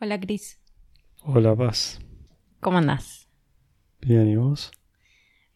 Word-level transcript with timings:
Hola, 0.00 0.18
Cris. 0.20 0.60
Hola, 1.24 1.54
Paz. 1.54 2.00
¿Cómo 2.60 2.78
andás? 2.78 3.28
Bien, 4.00 4.28
¿y 4.28 4.36
vos? 4.36 4.70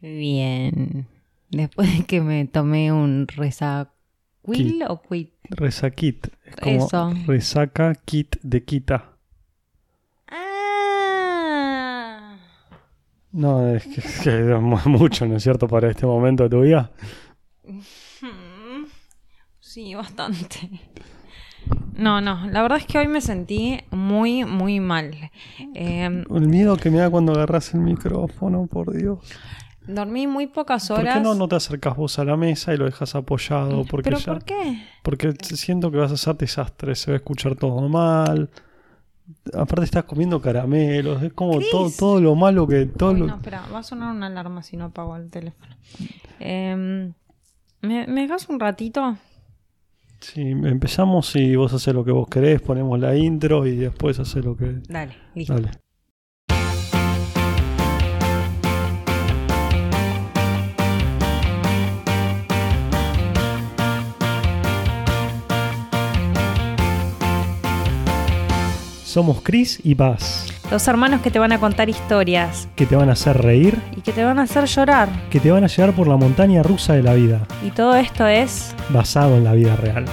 Bien. 0.01 1.07
Después 1.51 1.97
de 1.97 2.05
que 2.05 2.21
me 2.21 2.45
tomé 2.47 2.93
un 2.93 3.27
resaquil 3.29 4.83
o 4.89 5.01
quit. 5.03 5.33
Resaquit. 5.45 6.29
Es 6.45 6.57
como 6.57 6.87
Eso. 6.87 7.13
resaca 7.27 7.95
kit 7.95 8.37
de 8.43 8.65
quita. 8.65 9.17
Ah. 10.29 12.37
No, 13.33 13.69
es 13.75 13.85
que, 13.87 14.01
es 14.01 14.21
que 14.21 14.31
es 14.41 14.61
mu- 14.61 14.79
mucho, 14.87 15.27
¿no 15.27 15.37
es 15.37 15.43
cierto? 15.43 15.67
Para 15.69 15.91
este 15.91 16.07
momento 16.07 16.45
de 16.45 16.51
tu 16.51 16.61
vida. 16.63 16.93
Sí, 19.61 19.95
bastante. 19.95 20.69
No, 21.97 22.21
no, 22.21 22.47
la 22.51 22.63
verdad 22.63 22.79
es 22.79 22.87
que 22.87 22.99
hoy 22.99 23.07
me 23.09 23.21
sentí 23.21 23.79
muy, 23.91 24.45
muy 24.45 24.81
mal. 24.81 25.15
Eh, 25.75 26.05
El 26.05 26.49
miedo 26.49 26.77
que 26.77 26.91
me 26.91 26.99
da 26.99 27.09
cuando 27.11 27.33
agarras 27.33 27.73
el 27.75 27.81
micrófono, 27.81 28.67
por 28.67 28.93
Dios. 28.97 29.19
dormí 29.87 30.27
muy 30.27 30.47
pocas 30.49 30.89
¿Por 30.89 31.01
horas. 31.01 31.15
qué 31.17 31.21
no, 31.21 31.35
no 31.35 31.47
te 31.47 31.55
acercas 31.57 31.97
vos 31.97 32.19
a 32.19 32.25
la 32.25 32.37
mesa 32.37 32.75
y 32.75 32.79
lo 32.79 32.87
dejas 32.87 33.15
apoyado? 33.15 33.85
Porque 33.85 34.05
¿Pero 34.11 34.19
ya- 34.19 34.33
por 34.33 34.45
qué? 34.45 34.83
Porque 35.03 35.33
siento 35.41 35.91
que 35.93 35.99
vas 35.99 36.11
a 36.11 36.15
hacer 36.15 36.37
desastre, 36.37 36.95
se 36.97 37.11
va 37.13 37.15
a 37.17 37.19
escuchar 37.19 37.55
todo 37.55 37.89
mal. 37.89 38.51
Aparte 39.55 39.85
estás 39.85 40.05
comiendo 40.05 40.41
caramelos, 40.43 41.23
es 41.23 41.33
como 41.33 41.59
todo, 41.71 41.91
todo 41.99 42.21
lo 42.21 42.35
malo 42.35 42.67
que... 42.67 42.87
Todo 42.87 43.13
Uy, 43.13 43.21
lo- 43.21 43.27
no, 43.29 43.37
espera, 43.37 43.63
va 43.73 43.79
a 43.79 43.83
sonar 43.83 44.15
una 44.15 44.27
alarma 44.27 44.63
si 44.63 44.77
no 44.77 44.87
apago 44.87 45.17
el 45.17 45.31
teléfono. 45.31 45.75
Eh, 46.41 47.11
¿me, 47.83 48.07
¿Me 48.07 48.21
dejas 48.23 48.49
un 48.49 48.59
ratito? 48.61 49.17
Sí, 50.25 50.41
empezamos 50.41 51.37
y 51.37 51.55
vos 51.55 51.75
haces 51.75 51.93
lo 51.93 52.03
que 52.03 52.11
vos 52.11 52.27
querés, 52.29 52.63
ponemos 52.63 52.99
la 52.99 53.15
intro 53.15 53.67
y 53.67 53.77
después 53.77 54.19
haces 54.19 54.43
lo 54.43 54.57
que... 54.57 54.81
Dale, 54.89 55.13
listo. 55.35 55.53
Dale. 55.53 55.71
Somos 69.05 69.43
Chris 69.43 69.79
y 69.85 69.95
Paz, 69.95 70.54
Dos 70.75 70.89
hermanos 70.89 71.21
que 71.21 71.31
te 71.31 71.39
van 71.39 71.53
a 71.53 71.61
contar 71.61 71.89
historias 71.89 72.69
que 72.75 72.85
te 72.85 72.97
van 72.97 73.09
a 73.09 73.13
hacer 73.13 73.41
reír, 73.41 73.81
y 73.97 74.01
que 74.01 74.11
te 74.11 74.25
van 74.25 74.41
a 74.41 74.43
hacer 74.43 74.65
llorar. 74.65 75.09
que 75.31 75.39
te 75.39 75.53
van 75.53 75.63
a 75.63 75.69
llevar 75.69 75.95
por 75.95 76.09
la 76.09 76.17
montaña 76.17 76.65
rusa 76.65 76.95
de 76.95 77.03
la 77.05 77.15
vida, 77.15 77.47
Y 77.65 77.71
todo 77.71 77.95
esto 77.95 78.27
es... 78.27 78.75
basado 78.91 79.37
en 79.37 79.45
la 79.45 79.53
vida 79.53 79.77
real. 79.77 80.05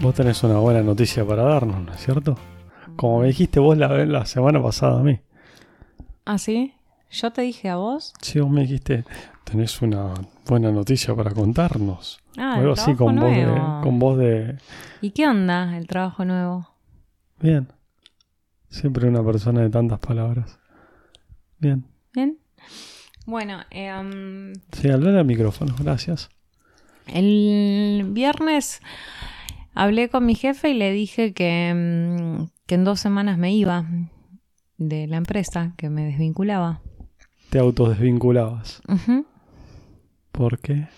Vos 0.00 0.14
tenés 0.14 0.42
una 0.44 0.56
buena 0.56 0.82
noticia 0.82 1.26
para 1.26 1.42
darnos, 1.42 1.84
¿no 1.84 1.92
es 1.92 2.00
cierto? 2.02 2.38
Como 2.96 3.20
me 3.20 3.26
dijiste 3.26 3.60
vos 3.60 3.76
la, 3.76 4.06
la 4.06 4.24
semana 4.24 4.62
pasada 4.62 5.00
a 5.00 5.02
mí. 5.02 5.20
¿Ah, 6.24 6.38
sí? 6.38 6.72
¿Yo 7.10 7.32
te 7.32 7.42
dije 7.42 7.68
a 7.68 7.76
vos? 7.76 8.14
Sí, 8.22 8.40
vos 8.40 8.48
me 8.50 8.62
dijiste, 8.62 9.04
tenés 9.44 9.82
una 9.82 10.14
buena 10.46 10.70
noticia 10.72 11.14
para 11.14 11.32
contarnos. 11.32 12.18
Ah, 12.38 12.54
O 12.56 12.60
algo 12.60 12.72
el 12.72 12.78
así 12.78 12.94
con 12.94 13.16
voz, 13.16 13.24
de, 13.30 13.44
nuevo. 13.44 13.80
con 13.82 13.98
voz 13.98 14.16
de... 14.16 14.56
¿Y 15.02 15.10
qué 15.10 15.28
onda 15.28 15.76
el 15.76 15.86
trabajo 15.86 16.24
nuevo? 16.24 16.70
Bien. 17.44 17.68
Siempre 18.70 19.06
una 19.06 19.22
persona 19.22 19.60
de 19.60 19.68
tantas 19.68 19.98
palabras. 19.98 20.58
Bien. 21.58 21.84
¿Bien? 22.14 22.38
Bueno, 23.26 23.58
em, 23.70 24.54
Sí, 24.72 24.88
hablar 24.88 25.14
al 25.16 25.26
micrófono, 25.26 25.74
gracias. 25.78 26.30
el 27.06 28.06
viernes 28.12 28.80
hablé 29.74 30.08
con 30.08 30.24
mi 30.24 30.34
jefe 30.34 30.70
y 30.70 30.74
le 30.74 30.90
dije 30.92 31.34
que, 31.34 31.68
em, 31.68 32.48
que 32.64 32.76
en 32.76 32.84
dos 32.84 32.98
semanas 33.00 33.36
me 33.36 33.52
iba 33.54 33.84
de 34.78 35.06
la 35.06 35.18
empresa, 35.18 35.74
que 35.76 35.90
me 35.90 36.06
desvinculaba. 36.06 36.80
Te 37.50 37.58
autodesvinculabas. 37.58 38.80
Ujú. 38.88 39.26
¿Por 40.32 40.58
qué? 40.60 40.88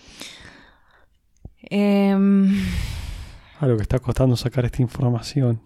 Em, 1.59 2.55
A 3.59 3.67
lo 3.67 3.75
que 3.75 3.83
está 3.83 3.99
costando 3.99 4.37
sacar 4.37 4.63
esta 4.63 4.81
información. 4.81 5.59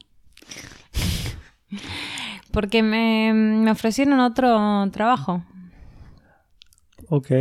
Porque 2.51 2.83
me, 2.83 3.33
me 3.33 3.71
ofrecieron 3.71 4.19
otro 4.19 4.89
trabajo. 4.91 5.43
Ok. 7.09 7.31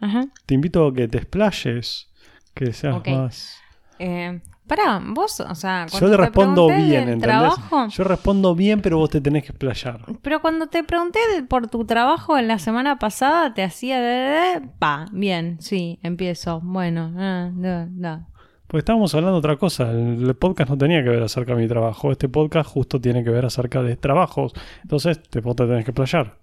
Ajá. 0.00 0.26
Te 0.46 0.54
invito 0.54 0.86
a 0.86 0.94
que 0.94 1.08
te 1.08 1.18
explayes. 1.18 2.08
Que 2.54 2.72
seas 2.72 3.02
más... 3.06 3.56
Eh, 3.98 4.40
pará, 4.66 5.00
vos, 5.04 5.40
o 5.40 5.54
sea, 5.54 5.86
Yo 5.86 5.90
cuando 5.92 6.10
te 6.10 6.16
te 6.16 6.22
respondo 6.22 6.66
pregunté 6.66 6.86
bien, 6.86 7.00
¿entendés? 7.08 7.20
trabajo, 7.22 7.86
Yo 7.88 8.04
respondo 8.04 8.54
bien, 8.54 8.80
pero 8.80 8.98
vos 8.98 9.10
te 9.10 9.20
tenés 9.20 9.42
que 9.44 9.48
explayar. 9.50 10.04
pero 10.22 10.40
cuando 10.40 10.66
te 10.68 10.82
pregunté 10.84 11.18
por 11.48 11.68
tu 11.68 11.84
trabajo 11.84 12.36
en 12.38 12.48
la 12.48 12.58
semana 12.58 12.98
pasada, 12.98 13.54
te 13.54 13.62
hacía 13.62 14.00
de, 14.00 14.06
de- 14.08 14.60
de- 14.60 14.68
pa, 14.78 15.06
bien, 15.12 15.58
sí, 15.60 15.98
empiezo. 16.02 16.60
Bueno, 16.62 17.12
ah, 17.16 17.50
da, 17.54 17.86
da. 17.90 18.28
Porque 18.74 18.80
estábamos 18.80 19.14
hablando 19.14 19.34
de 19.34 19.38
otra 19.38 19.56
cosa. 19.56 19.88
El 19.92 20.34
podcast 20.34 20.68
no 20.68 20.76
tenía 20.76 21.00
que 21.04 21.08
ver 21.08 21.22
acerca 21.22 21.54
de 21.54 21.62
mi 21.62 21.68
trabajo. 21.68 22.10
Este 22.10 22.28
podcast 22.28 22.68
justo 22.68 23.00
tiene 23.00 23.22
que 23.22 23.30
ver 23.30 23.44
acerca 23.44 23.84
de 23.84 23.94
trabajos. 23.94 24.52
Entonces, 24.82 25.22
te, 25.22 25.40
vos 25.40 25.54
te 25.54 25.64
tenés 25.64 25.84
que 25.84 25.92
explayar. 25.92 26.40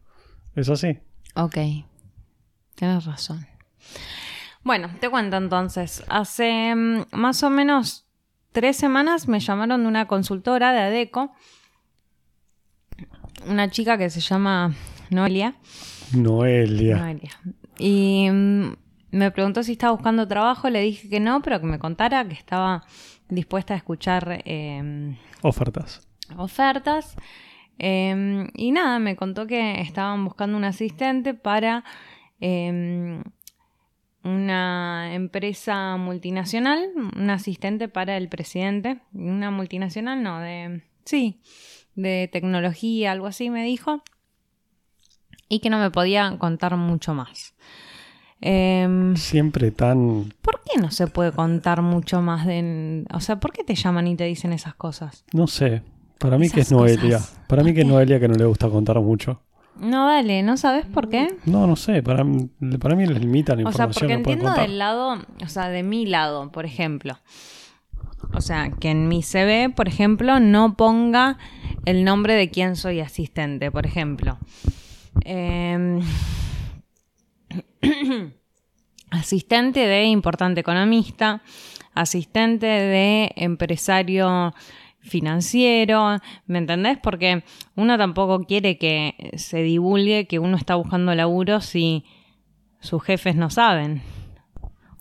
¿Es 0.56 0.70
así? 0.70 0.98
Ok, 1.36 1.58
tienes 2.76 3.04
razón. 3.04 3.46
Bueno, 4.64 4.92
te 5.02 5.10
cuento 5.10 5.36
entonces. 5.36 6.06
Hace 6.08 6.74
mm, 6.74 7.08
más 7.12 7.44
o 7.44 7.50
menos 7.50 8.08
tres 8.54 8.78
semanas 8.78 9.28
me 9.28 9.42
llamaron 9.42 9.82
de 9.82 9.90
una 9.90 10.08
consultora 10.08 10.72
de 10.72 10.80
ADECO, 10.80 11.34
una 13.46 13.70
chica 13.72 13.98
que 13.98 14.10
se 14.10 14.22
llama 14.22 14.74
Noelia. 15.10 15.56
Noelia. 16.14 16.96
Noelia. 16.96 17.32
Y 17.78 18.30
mm, 18.32 18.72
me 19.12 19.32
preguntó 19.32 19.64
si 19.64 19.74
estaba 19.74 19.94
buscando 19.94 20.28
trabajo, 20.28 20.70
le 20.70 20.82
dije 20.82 21.10
que 21.10 21.20
no, 21.20 21.42
pero 21.42 21.60
que 21.60 21.68
me 21.68 21.80
contara 21.80 22.28
que 22.28 22.34
estaba 22.34 22.84
dispuesta 23.30 23.74
a 23.74 23.78
escuchar 23.78 24.42
eh, 24.46 25.18
Ofertas. 25.42 26.08
ofertas. 26.38 27.16
Eh, 27.80 28.48
y 28.56 28.72
nada, 28.72 29.00
me 29.00 29.16
contó 29.16 29.48
que 29.48 29.82
estaban 29.82 30.24
buscando 30.24 30.58
un 30.58 30.64
asistente 30.64 31.34
para 31.34 31.84
eh, 32.40 33.22
una 34.24 35.14
empresa 35.14 35.98
multinacional, 35.98 36.90
un 36.96 37.30
asistente 37.30 37.88
para 37.88 38.18
el 38.18 38.30
presidente, 38.30 39.00
una 39.14 39.50
multinacional, 39.50 40.22
no, 40.22 40.40
de, 40.40 40.84
sí, 41.06 41.42
de 41.96 42.30
tecnología, 42.32 43.12
algo 43.12 43.28
así 43.28 43.50
me 43.50 43.64
dijo, 43.64 44.04
y 45.50 45.60
que 45.60 45.70
no 45.70 45.80
me 45.80 45.90
podía 45.92 46.38
contar 46.38 46.78
mucho 46.78 47.14
más. 47.14 47.56
Em, 48.42 49.16
Siempre 49.16 49.70
tan... 49.72 50.34
¿Por 50.42 50.62
qué 50.64 50.80
no 50.82 50.90
se 50.92 51.08
puede 51.08 51.32
contar 51.32 51.82
mucho 51.82 52.22
más 52.22 52.46
de... 52.46 53.06
O 53.14 53.20
sea, 53.20 53.40
¿por 53.40 53.52
qué 53.54 53.64
te 53.64 53.76
llaman 53.76 54.08
y 54.08 54.16
te 54.16 54.24
dicen 54.26 54.52
esas 54.54 54.74
cosas? 54.76 55.24
No 55.34 55.48
sé. 55.48 55.84
Para 56.18 56.38
mí 56.38 56.50
que 56.50 56.62
es 56.62 56.72
Noelia. 56.72 57.18
cosas. 57.20 57.40
Para 57.48 57.64
mí 57.64 57.70
¿Por 57.70 57.76
que 57.76 57.82
es? 57.82 57.88
Noelia 57.88 58.20
que 58.20 58.28
no 58.28 58.36
le 58.36 58.46
gusta 58.46 58.68
contar 58.70 59.00
mucho. 59.00 59.42
No, 59.80 60.08
dale, 60.08 60.44
¿no 60.44 60.58
sabes 60.58 60.86
por 60.86 61.08
qué? 61.10 61.28
No, 61.46 61.66
no 61.66 61.76
sé. 61.76 62.04
Para, 62.04 62.24
mí- 62.24 62.50
para 62.80 62.96
mí 62.96 63.06
les 63.08 63.20
limita 63.20 63.56
la 63.56 63.62
O 63.68 63.72
sea, 63.72 63.86
información 63.86 63.94
porque 63.94 64.18
que 64.18 64.24
pueden 64.24 64.40
entiendo 64.42 64.62
del 64.62 64.78
lado, 64.78 65.18
o 65.44 65.48
sea, 65.48 65.70
de 65.70 65.82
mi 65.84 66.06
lado, 66.06 66.52
por 66.52 66.66
ejemplo. 66.66 67.18
O 68.34 68.42
sea, 68.42 68.70
que 68.72 68.90
en 68.92 69.08
mi 69.08 69.24
CV, 69.24 69.70
por 69.76 69.88
ejemplo, 69.88 70.40
no 70.40 70.76
ponga 70.76 71.38
el 71.86 72.04
nombre 72.04 72.34
de 72.36 72.50
quién 72.50 72.76
soy 72.76 73.00
asistente, 73.00 73.72
por 73.72 73.86
ejemplo. 73.88 74.38
Em, 75.26 76.02
asistente 79.12 79.80
de 79.88 80.06
importante 80.06 80.62
economista, 80.62 81.42
asistente 81.94 82.66
de 82.66 83.32
empresario 83.36 84.54
financiero, 85.00 86.18
¿me 86.46 86.60
entendés? 86.60 86.98
Porque 87.02 87.44
uno 87.76 87.98
tampoco 87.98 88.44
quiere 88.46 88.78
que 88.78 89.32
se 89.36 89.64
divulgue 89.64 90.28
que 90.28 90.40
uno 90.40 90.56
está 90.58 90.76
buscando 90.76 91.14
laburo 91.16 91.60
si 91.60 92.06
sus 92.80 93.04
jefes 93.04 93.36
no 93.36 93.50
saben. 93.50 94.02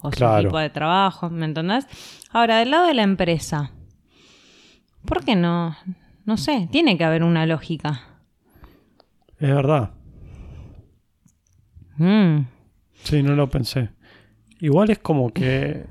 O 0.02 0.10
su 0.10 0.16
Claro. 0.16 0.38
equipo 0.40 0.58
de 0.58 0.70
trabajo, 0.70 1.28
¿me 1.28 1.44
entendés? 1.44 1.86
Ahora, 2.32 2.58
del 2.60 2.70
lado 2.70 2.86
de 2.86 2.94
la 2.94 3.02
empresa, 3.02 3.72
¿por 5.04 5.22
qué 5.24 5.36
no? 5.36 5.76
No 6.24 6.38
sé, 6.38 6.68
tiene 6.72 6.96
que 6.96 7.04
haber 7.04 7.22
una 7.22 7.44
lógica. 7.44 8.00
Es 9.38 9.48
verdad. 9.54 9.90
Mm. 11.98 12.46
Sí, 13.04 13.22
no 13.22 13.34
lo 13.34 13.48
pensé. 13.48 13.90
Igual 14.60 14.90
es 14.90 14.98
como 14.98 15.30
que... 15.32 15.86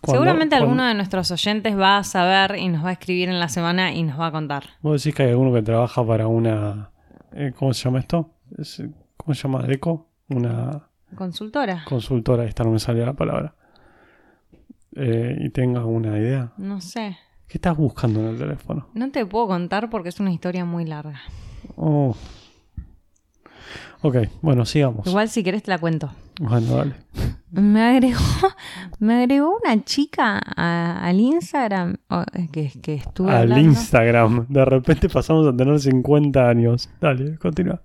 cuando- 0.00 0.12
Seguramente 0.22 0.56
cuando- 0.56 0.64
alguno 0.66 0.86
de 0.88 0.94
nuestros 0.94 1.30
oyentes 1.30 1.78
va 1.78 1.98
a 1.98 2.04
saber 2.04 2.56
y 2.58 2.68
nos 2.68 2.84
va 2.84 2.88
a 2.90 2.92
escribir 2.92 3.28
en 3.28 3.38
la 3.38 3.48
semana 3.48 3.92
y 3.92 4.02
nos 4.02 4.18
va 4.18 4.26
a 4.28 4.32
contar. 4.32 4.64
Vos 4.80 5.02
decís 5.02 5.14
que 5.16 5.22
hay 5.24 5.30
alguno 5.30 5.52
que 5.52 5.62
trabaja 5.62 6.04
para 6.06 6.26
una... 6.26 6.90
eh, 7.32 7.52
¿Cómo 7.56 7.72
se 7.74 7.84
llama 7.84 8.00
esto? 8.00 8.30
Es- 8.58 8.82
¿Cómo 9.16 9.34
se 9.34 9.42
llama? 9.42 9.62
¿Deco? 9.62 10.08
Una 10.28 10.88
Consultora. 11.14 11.84
consultora, 11.84 12.44
esta 12.44 12.64
no 12.64 12.70
me 12.72 12.78
salía 12.80 13.04
la 13.06 13.12
palabra. 13.12 13.54
Eh, 14.96 15.36
y 15.40 15.50
tenga 15.50 15.84
una 15.84 16.18
idea. 16.18 16.52
No 16.56 16.80
sé. 16.80 17.16
¿Qué 17.46 17.58
estás 17.58 17.76
buscando 17.76 18.20
en 18.20 18.26
el 18.28 18.38
teléfono? 18.38 18.88
No 18.94 19.10
te 19.10 19.24
puedo 19.26 19.46
contar 19.46 19.90
porque 19.90 20.08
es 20.08 20.18
una 20.20 20.32
historia 20.32 20.64
muy 20.64 20.84
larga. 20.86 21.20
Oh. 21.76 22.16
Ok, 24.00 24.16
bueno, 24.40 24.64
sigamos. 24.64 25.06
Igual 25.06 25.28
si 25.28 25.44
querés 25.44 25.62
te 25.62 25.70
la 25.70 25.78
cuento. 25.78 26.10
Bueno, 26.44 26.76
dale. 26.76 26.94
Me 27.52 27.80
agregó, 27.82 28.18
me 28.98 29.14
agregó 29.14 29.56
una 29.62 29.84
chica 29.84 30.40
a- 30.56 31.04
al 31.06 31.20
Instagram 31.20 31.98
oh, 32.10 32.24
que, 32.50 32.72
que 32.82 32.94
estuve 32.94 33.30
Al 33.30 33.42
hablando. 33.42 33.68
Instagram. 33.68 34.46
De 34.48 34.64
repente 34.64 35.08
pasamos 35.08 35.46
a 35.46 35.56
tener 35.56 35.78
50 35.78 36.48
años. 36.48 36.90
Dale, 37.00 37.38
continúa. 37.38 37.80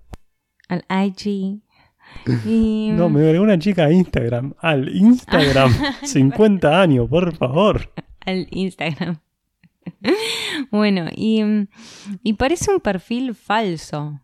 Al 0.69 0.83
IG. 0.89 1.61
Y, 2.47 2.89
No, 2.93 3.09
me 3.09 3.19
agregó 3.21 3.43
una 3.43 3.59
chica 3.59 3.85
a 3.85 3.91
Instagram. 3.91 4.53
Al 4.59 4.89
Instagram. 4.95 5.71
50 6.03 6.81
años, 6.81 7.07
por 7.09 7.31
favor. 7.35 7.91
al 8.25 8.47
Instagram. 8.49 9.17
bueno, 10.71 11.05
y, 11.15 11.43
y 12.23 12.33
parece 12.33 12.71
un 12.73 12.79
perfil 12.79 13.35
falso. 13.35 14.19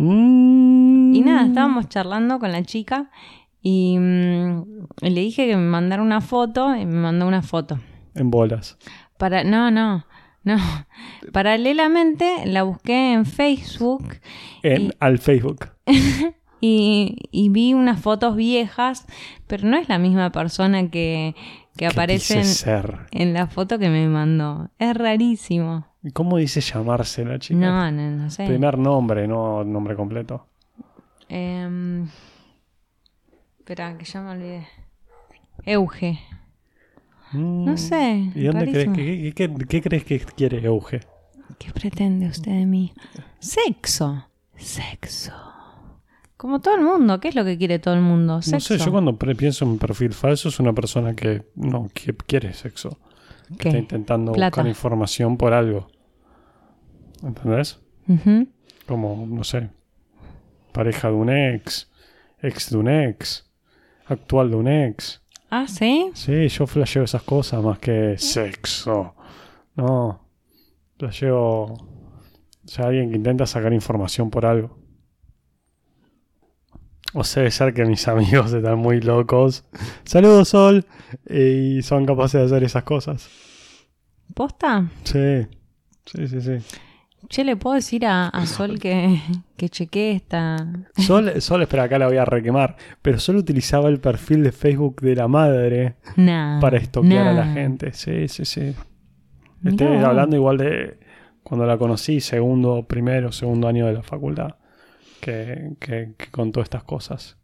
Mm. 0.00 1.12
Y 1.12 1.20
nada, 1.22 1.44
estábamos 1.46 1.88
charlando 1.88 2.38
con 2.38 2.52
la 2.52 2.62
chica 2.62 3.10
y, 3.60 3.98
mm, 3.98 4.62
y 5.02 5.10
le 5.10 5.20
dije 5.22 5.48
que 5.48 5.56
me 5.56 5.66
mandara 5.68 6.02
una 6.02 6.20
foto 6.20 6.76
y 6.76 6.86
me 6.86 7.00
mandó 7.00 7.26
una 7.26 7.42
foto. 7.42 7.80
En 8.14 8.30
bolas. 8.30 8.78
Para, 9.16 9.42
no, 9.42 9.72
no, 9.72 10.06
no. 10.44 10.56
Paralelamente 11.32 12.46
la 12.46 12.62
busqué 12.62 13.12
en 13.12 13.26
Facebook 13.26 14.20
En, 14.62 14.82
Y- 14.82 14.90
Al 15.00 15.18
Facebook. 15.18 15.70
y, 16.60 17.16
y 17.32 17.48
vi 17.48 17.74
unas 17.74 18.00
fotos 18.00 18.36
viejas, 18.36 19.04
pero 19.48 19.66
no 19.66 19.76
es 19.76 19.88
la 19.88 19.98
misma 19.98 20.30
persona 20.30 20.90
que, 20.90 21.34
que 21.76 21.78
¿Qué 21.78 21.86
aparece 21.88 22.42
en 23.10 23.32
la 23.34 23.48
foto 23.48 23.80
que 23.80 23.88
me 23.88 24.06
mandó. 24.08 24.70
Es 24.78 24.96
rarísimo. 24.96 25.87
¿Cómo 26.12 26.36
dice 26.36 26.60
llamarse 26.60 27.24
la 27.24 27.38
chica? 27.38 27.58
No, 27.58 27.90
no, 27.90 28.10
no 28.10 28.30
sé. 28.30 28.46
Primer 28.46 28.78
nombre, 28.78 29.26
no 29.26 29.64
nombre 29.64 29.96
completo. 29.96 30.46
Em, 31.28 32.08
espera, 33.58 33.96
que 33.98 34.04
ya 34.04 34.20
me 34.22 34.30
olvidé. 34.30 34.66
Euge. 35.64 36.20
No 37.32 37.76
sé. 37.76 38.30
¿Y 38.34 38.44
dónde 38.44 38.70
crees 38.70 38.88
que, 38.94 39.32
qué, 39.34 39.48
qué- 39.48 39.66
qué 39.66 39.82
crees 39.82 40.04
que 40.04 40.18
quiere 40.20 40.64
Euge? 40.64 41.00
¿Qué 41.58 41.70
pretende 41.72 42.26
usted 42.28 42.52
de 42.52 42.64
mí? 42.66 42.94
Sexo. 43.40 44.24
Sexo. 44.56 45.32
Como 46.36 46.60
todo 46.60 46.76
el 46.76 46.82
mundo. 46.82 47.18
¿Qué 47.20 47.28
es 47.28 47.34
lo 47.34 47.44
que 47.44 47.58
quiere 47.58 47.78
todo 47.80 47.94
el 47.94 48.00
mundo? 48.00 48.36
No 48.36 48.42
Sexo. 48.42 48.78
sé, 48.78 48.82
yo 48.84 48.92
cuando 48.92 49.18
pienso 49.18 49.64
en 49.64 49.72
un 49.72 49.78
perfil 49.78 50.12
falso 50.14 50.48
es 50.48 50.60
una 50.60 50.72
persona 50.72 51.14
que 51.14 51.42
no 51.56 51.88
que 51.92 52.14
quiere 52.14 52.54
sexo. 52.54 52.96
Que 53.50 53.56
¿Qué? 53.56 53.68
está 53.68 53.78
intentando 53.78 54.32
Plata. 54.32 54.60
buscar 54.62 54.68
información 54.68 55.36
por 55.36 55.52
algo. 55.52 55.88
¿Entendés? 57.22 57.80
Como, 58.86 59.26
no 59.26 59.44
sé, 59.44 59.70
pareja 60.72 61.08
de 61.08 61.14
un 61.14 61.30
ex, 61.30 61.90
ex 62.40 62.70
de 62.70 62.76
un 62.78 62.88
ex, 62.88 63.50
actual 64.06 64.50
de 64.50 64.56
un 64.56 64.68
ex. 64.68 65.22
Ah, 65.50 65.66
¿sí? 65.66 66.10
Sí, 66.14 66.48
yo 66.48 66.66
flasheo 66.66 67.02
esas 67.04 67.22
cosas 67.22 67.62
más 67.62 67.78
que 67.78 68.16
sexo. 68.18 69.14
No, 69.76 70.20
flasheo 70.98 71.74
o 72.68 72.70
sea, 72.70 72.86
alguien 72.88 73.10
que 73.10 73.16
intenta 73.16 73.46
sacar 73.46 73.72
información 73.72 74.28
por 74.28 74.44
algo. 74.44 74.77
O 77.14 77.24
sea, 77.24 77.40
debe 77.42 77.50
ser 77.50 77.72
que 77.74 77.84
mis 77.84 78.06
amigos 78.08 78.52
están 78.52 78.78
muy 78.78 79.00
locos. 79.00 79.64
Saludos, 80.04 80.48
Sol. 80.48 80.84
eh, 81.26 81.76
Y 81.78 81.82
son 81.82 82.04
capaces 82.06 82.40
de 82.40 82.46
hacer 82.46 82.64
esas 82.64 82.84
cosas. 82.84 83.28
¿Posta? 84.34 84.88
Sí, 85.04 85.46
sí, 86.04 86.28
sí, 86.28 86.40
sí. 86.40 86.52
Che, 87.28 87.44
le 87.44 87.56
puedo 87.56 87.74
decir 87.74 88.06
a, 88.06 88.28
a 88.28 88.46
Sol 88.46 88.78
que, 88.78 89.20
que 89.56 89.68
chequee 89.68 90.12
esta. 90.12 90.56
Sol, 90.96 91.40
Sol, 91.40 91.62
espera, 91.62 91.84
acá 91.84 91.98
la 91.98 92.06
voy 92.06 92.16
a 92.16 92.24
requemar. 92.24 92.76
Pero 93.02 93.18
Sol 93.18 93.36
utilizaba 93.36 93.88
el 93.88 93.98
perfil 94.00 94.44
de 94.44 94.52
Facebook 94.52 95.00
de 95.00 95.16
la 95.16 95.28
madre 95.28 95.96
Nah. 96.16 96.60
para 96.60 96.76
estoquear 96.78 97.26
a 97.28 97.32
la 97.32 97.46
gente. 97.52 97.92
Sí, 97.92 98.28
sí, 98.28 98.44
sí. 98.44 98.74
Estoy 99.64 99.96
hablando 99.96 100.36
igual 100.36 100.58
de 100.58 100.98
cuando 101.42 101.66
la 101.66 101.76
conocí, 101.76 102.20
segundo, 102.20 102.84
primero, 102.86 103.32
segundo 103.32 103.66
año 103.66 103.86
de 103.86 103.94
la 103.94 104.02
facultad, 104.02 104.54
que, 105.20 105.70
que, 105.80 106.12
que 106.16 106.26
contó 106.30 106.60
estas 106.60 106.82
cosas. 106.84 107.36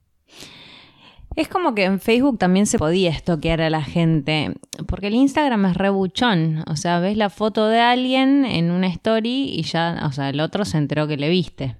Es 1.36 1.48
como 1.48 1.74
que 1.74 1.84
en 1.84 1.98
Facebook 1.98 2.38
también 2.38 2.66
se 2.66 2.78
podía 2.78 3.10
estoquear 3.10 3.60
a 3.60 3.68
la 3.68 3.82
gente, 3.82 4.54
porque 4.86 5.08
el 5.08 5.14
Instagram 5.14 5.66
es 5.66 5.76
rebuchón, 5.76 6.62
o 6.68 6.76
sea, 6.76 7.00
ves 7.00 7.16
la 7.16 7.28
foto 7.28 7.66
de 7.66 7.80
alguien 7.80 8.44
en 8.44 8.70
una 8.70 8.86
story 8.86 9.48
y 9.52 9.62
ya, 9.62 10.00
o 10.06 10.12
sea, 10.12 10.28
el 10.28 10.38
otro 10.38 10.64
se 10.64 10.78
enteró 10.78 11.08
que 11.08 11.16
le 11.16 11.28
viste, 11.28 11.76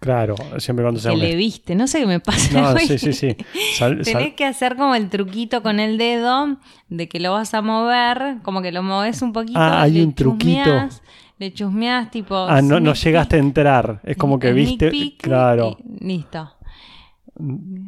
Claro, 0.00 0.34
siempre 0.58 0.84
cuando 0.84 1.00
sea 1.00 1.12
que 1.12 1.16
le 1.16 1.34
viste, 1.36 1.74
no 1.74 1.86
sé 1.86 2.00
qué 2.00 2.06
me 2.06 2.20
pasa. 2.20 2.60
No, 2.74 2.78
sí, 2.78 2.98
sí, 2.98 3.12
sí. 3.14 3.34
Sal- 3.78 3.96
Tenés 4.04 4.08
sal- 4.24 4.34
que 4.34 4.44
hacer 4.44 4.76
como 4.76 4.94
el 4.94 5.08
truquito 5.08 5.62
con 5.62 5.80
el 5.80 5.96
dedo 5.96 6.58
de 6.90 7.08
que 7.08 7.18
lo 7.18 7.32
vas 7.32 7.54
a 7.54 7.62
mover, 7.62 8.36
como 8.42 8.60
que 8.62 8.72
lo 8.72 8.82
moves 8.82 9.22
un 9.22 9.32
poquito. 9.32 9.58
Ah, 9.58 9.82
hay 9.82 10.02
un 10.02 10.12
truquito. 10.12 10.64
chusmeás, 10.64 11.02
Le 11.38 11.52
chusmeás 11.52 12.10
tipo... 12.10 12.34
Ah, 12.36 12.62
no, 12.62 12.80
no 12.80 12.94
llegaste 12.94 13.36
a 13.36 13.38
entrar. 13.38 14.00
Es 14.04 14.16
como 14.16 14.38
que 14.38 14.52
viste. 14.52 14.90
Claro. 15.18 15.76
y 16.00 16.04
listo. 16.06 16.52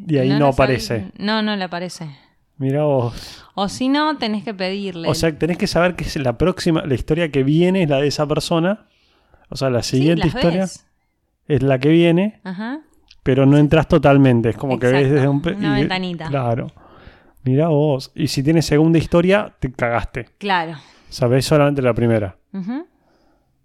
Y 0.06 0.19
ahí 0.19 0.29
no, 0.39 0.49
aparece. 0.49 1.11
No, 1.19 1.41
no 1.43 1.56
le 1.56 1.65
aparece. 1.65 2.11
Mira 2.59 2.85
vos. 2.85 3.45
O 3.55 3.69
si 3.69 3.89
no, 3.89 4.17
tenés 4.19 4.45
que 4.45 4.53
pedirle. 4.53 5.09
O 5.09 5.15
sea, 5.15 5.37
tenés 5.39 5.56
que 5.56 5.67
saber 5.67 5.95
que 5.95 6.05
es 6.05 6.17
la 6.17 6.37
próxima, 6.37 6.83
la 6.85 6.95
historia 6.95 7.31
que 7.31 7.43
viene 7.45 7.85
es 7.85 7.89
la 7.89 7.99
de 8.00 8.09
esa 8.09 8.27
persona. 8.27 8.87
O 9.49 9.56
sea, 9.56 9.71
la 9.71 9.83
siguiente 9.83 10.27
historia 10.27 10.62
ves. 10.62 10.87
es 11.47 11.62
la 11.62 11.79
que 11.79 11.89
viene, 11.89 12.41
Ajá. 12.45 12.81
pero 13.23 13.47
no 13.47 13.56
entras 13.56 13.89
totalmente. 13.89 14.50
Es 14.50 14.56
como 14.56 14.79
que 14.79 14.89
ves 14.89 15.11
desde 15.11 15.29
un... 15.29 15.41
una 15.56 15.79
y- 15.79 15.83
ventanita. 15.83 16.27
Claro. 16.29 16.67
Mira 17.45 17.69
vos. 17.69 18.11
Y 18.15 18.27
si 18.27 18.43
tienes 18.43 18.67
segunda 18.67 18.99
historia, 18.99 19.55
te 19.59 19.73
cagaste. 19.73 20.27
Claro. 20.39 20.75
Sabés 21.09 21.47
solamente 21.47 21.81
la 21.81 21.95
primera. 21.95 22.37
Ujú. 22.53 22.87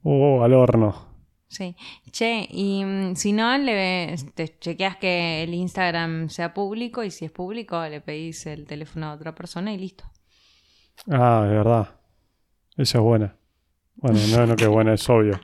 Oh, 0.04 0.44
al 0.44 0.54
horno. 0.54 1.14
Sí. 1.48 1.76
Che, 2.12 2.48
y 2.50 2.84
mm, 2.84 3.16
si 3.16 3.32
no, 3.32 3.56
le 3.58 4.16
te 4.34 4.58
chequeas 4.60 4.98
que 4.98 5.44
el 5.44 5.54
Instagram 5.54 6.30
sea 6.30 6.54
público 6.54 7.04
y 7.04 7.12
si 7.12 7.26
es 7.26 7.32
público, 7.32 7.82
le 7.88 8.02
pedís 8.02 8.46
el 8.48 8.66
teléfono 8.66 9.08
a 9.08 9.14
otra 9.14 9.36
persona 9.36 9.72
y 9.72 9.78
listo. 9.78 10.04
Ah, 11.10 11.46
de 11.48 11.56
verdad. 11.56 11.90
Esa 12.76 12.98
es 12.98 13.04
buena. 13.04 13.36
Bueno, 13.96 14.20
no, 14.32 14.48
no 14.48 14.56
que 14.56 14.68
buena, 14.68 14.94
es 14.94 15.08
obvio. 15.10 15.40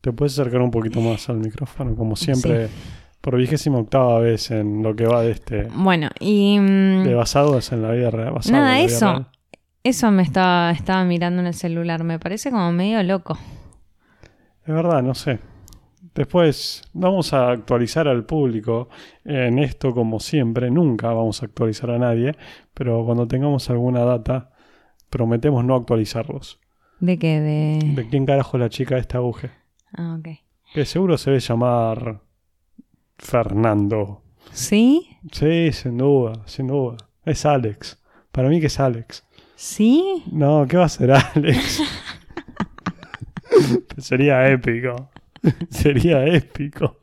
¿Te 0.00 0.12
puedes 0.12 0.38
acercar 0.38 0.60
un 0.60 0.70
poquito 0.70 1.00
más 1.00 1.28
al 1.28 1.38
micrófono? 1.38 1.94
Como 1.94 2.16
siempre, 2.16 2.68
por 3.20 3.36
vigésima 3.36 3.78
octava 3.78 4.18
vez 4.18 4.50
en 4.50 4.82
lo 4.82 4.94
que 4.94 5.06
va 5.06 5.22
de 5.22 5.30
este... 5.30 5.68
Bueno, 5.74 6.10
y 6.18 6.58
mm, 6.58 7.04
De 7.04 7.14
basados 7.14 7.72
en 7.72 7.82
la 7.82 7.92
vida 7.92 8.10
real. 8.10 8.34
Nada, 8.34 8.42
en 8.46 8.52
la 8.52 8.74
vida 8.74 8.96
eso. 8.96 9.06
real. 9.06 9.28
Eso 9.88 10.10
me 10.10 10.22
estaba, 10.22 10.70
estaba 10.72 11.04
mirando 11.04 11.40
en 11.40 11.46
el 11.46 11.54
celular. 11.54 12.02
Me 12.02 12.18
parece 12.18 12.50
como 12.50 12.72
medio 12.72 13.02
loco. 13.02 13.38
Es 14.64 14.74
verdad, 14.74 15.02
no 15.02 15.14
sé. 15.14 15.38
Después 16.14 16.82
vamos 16.92 17.32
a 17.32 17.50
actualizar 17.50 18.08
al 18.08 18.24
público 18.24 18.88
en 19.24 19.58
esto 19.58 19.92
como 19.92 20.18
siempre. 20.18 20.70
Nunca 20.70 21.08
vamos 21.08 21.42
a 21.42 21.46
actualizar 21.46 21.90
a 21.90 21.98
nadie, 21.98 22.34
pero 22.74 23.04
cuando 23.04 23.28
tengamos 23.28 23.68
alguna 23.70 24.00
data, 24.00 24.50
prometemos 25.10 25.64
no 25.64 25.76
actualizarlos. 25.76 26.58
¿De 26.98 27.18
qué? 27.18 27.40
De... 27.40 27.78
¿De 27.94 28.08
quién 28.08 28.24
carajo 28.24 28.56
la 28.58 28.70
chica 28.70 28.94
de 28.94 29.02
este 29.02 29.18
auge? 29.18 29.50
Ah, 29.92 30.16
ok. 30.18 30.28
Que 30.72 30.84
seguro 30.84 31.18
se 31.18 31.30
debe 31.30 31.40
llamar 31.40 32.22
Fernando. 33.18 34.22
¿Sí? 34.52 35.18
Sí, 35.30 35.70
sin 35.72 35.98
duda, 35.98 36.42
sin 36.46 36.68
duda. 36.68 36.96
Es 37.24 37.44
Alex. 37.44 38.02
Para 38.32 38.48
mí 38.48 38.58
que 38.58 38.66
es 38.66 38.80
Alex. 38.80 39.25
¿Sí? 39.56 40.22
No, 40.30 40.66
¿qué 40.68 40.76
va 40.76 40.84
a 40.84 40.88
ser 40.88 41.12
Alex? 41.12 41.82
Sería 43.98 44.46
épico. 44.48 45.10
Sería 45.70 46.24
épico. 46.26 46.98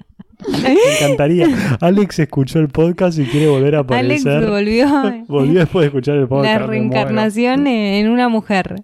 Me 0.61 0.75
encantaría. 0.97 1.47
Alex 1.81 2.19
escuchó 2.19 2.59
el 2.59 2.67
podcast 2.67 3.17
y 3.17 3.25
quiere 3.25 3.47
volver 3.47 3.75
a 3.75 3.79
Alex 3.79 4.25
aparecer. 4.25 4.49
volvió. 4.49 4.87
Volvió 5.27 5.59
después 5.61 5.83
de 5.83 5.87
escuchar 5.87 6.17
el 6.17 6.27
podcast. 6.27 6.61
La 6.61 6.67
reencarnación 6.67 7.65
en 7.65 8.09
una 8.09 8.29
mujer. 8.29 8.75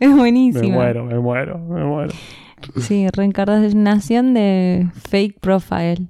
Es 0.00 0.14
buenísimo. 0.14 0.68
Me 0.68 0.74
muero, 0.74 1.04
me 1.04 1.18
muero, 1.18 1.58
me 1.58 1.84
muero. 1.84 2.12
Sí, 2.76 3.06
reencarnación 3.12 4.34
de 4.34 4.88
fake 5.08 5.38
profile. 5.40 6.08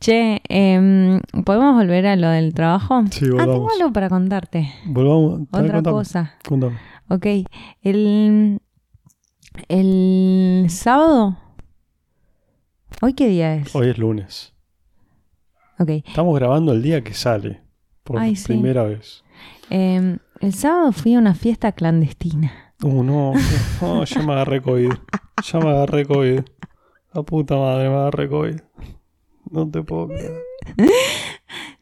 Che, 0.00 0.40
em, 0.48 1.20
¿podemos 1.44 1.74
volver 1.74 2.06
a 2.06 2.16
lo 2.16 2.28
del 2.28 2.54
trabajo? 2.54 3.02
Sí, 3.10 3.24
ah, 3.26 3.28
tengo 3.30 3.46
volvamos. 3.58 3.72
algo 3.80 3.92
para 3.92 4.08
contarte. 4.08 4.72
Volvamos. 4.86 5.40
Otra 5.50 5.60
contame, 5.74 5.82
cosa. 5.82 6.34
contame. 6.46 6.78
Ok. 7.08 7.26
El, 7.82 8.60
el 9.68 10.66
sábado. 10.68 11.36
¿Hoy 13.00 13.14
qué 13.14 13.26
día 13.28 13.54
es? 13.56 13.74
Hoy 13.74 13.88
es 13.88 13.98
lunes. 13.98 14.54
Ok. 15.78 15.88
Estamos 16.06 16.34
grabando 16.38 16.72
el 16.72 16.82
día 16.82 17.02
que 17.02 17.14
sale. 17.14 17.60
Por 18.04 18.18
Ay, 18.18 18.36
sí. 18.36 18.46
primera 18.46 18.84
vez. 18.84 19.24
Em, 19.70 20.18
El 20.40 20.52
sábado 20.54 20.92
fui 20.92 21.14
a 21.14 21.18
una 21.18 21.34
fiesta 21.34 21.72
clandestina. 21.72 22.74
Uh, 22.82 23.02
no, 23.02 23.32
no, 23.80 24.04
ya 24.04 24.22
me 24.22 24.32
agarré 24.32 24.60
COVID. 24.60 24.92
Ya 25.44 25.58
me 25.60 25.70
agarré 25.70 26.04
COVID. 26.06 26.40
La 27.14 27.22
puta 27.22 27.56
madre, 27.56 27.88
me 27.88 27.94
agarré 27.96 28.28
COVID. 28.28 28.60
No 29.52 29.70
te 29.70 29.82
puedo 29.82 30.08
creer. 30.08 30.42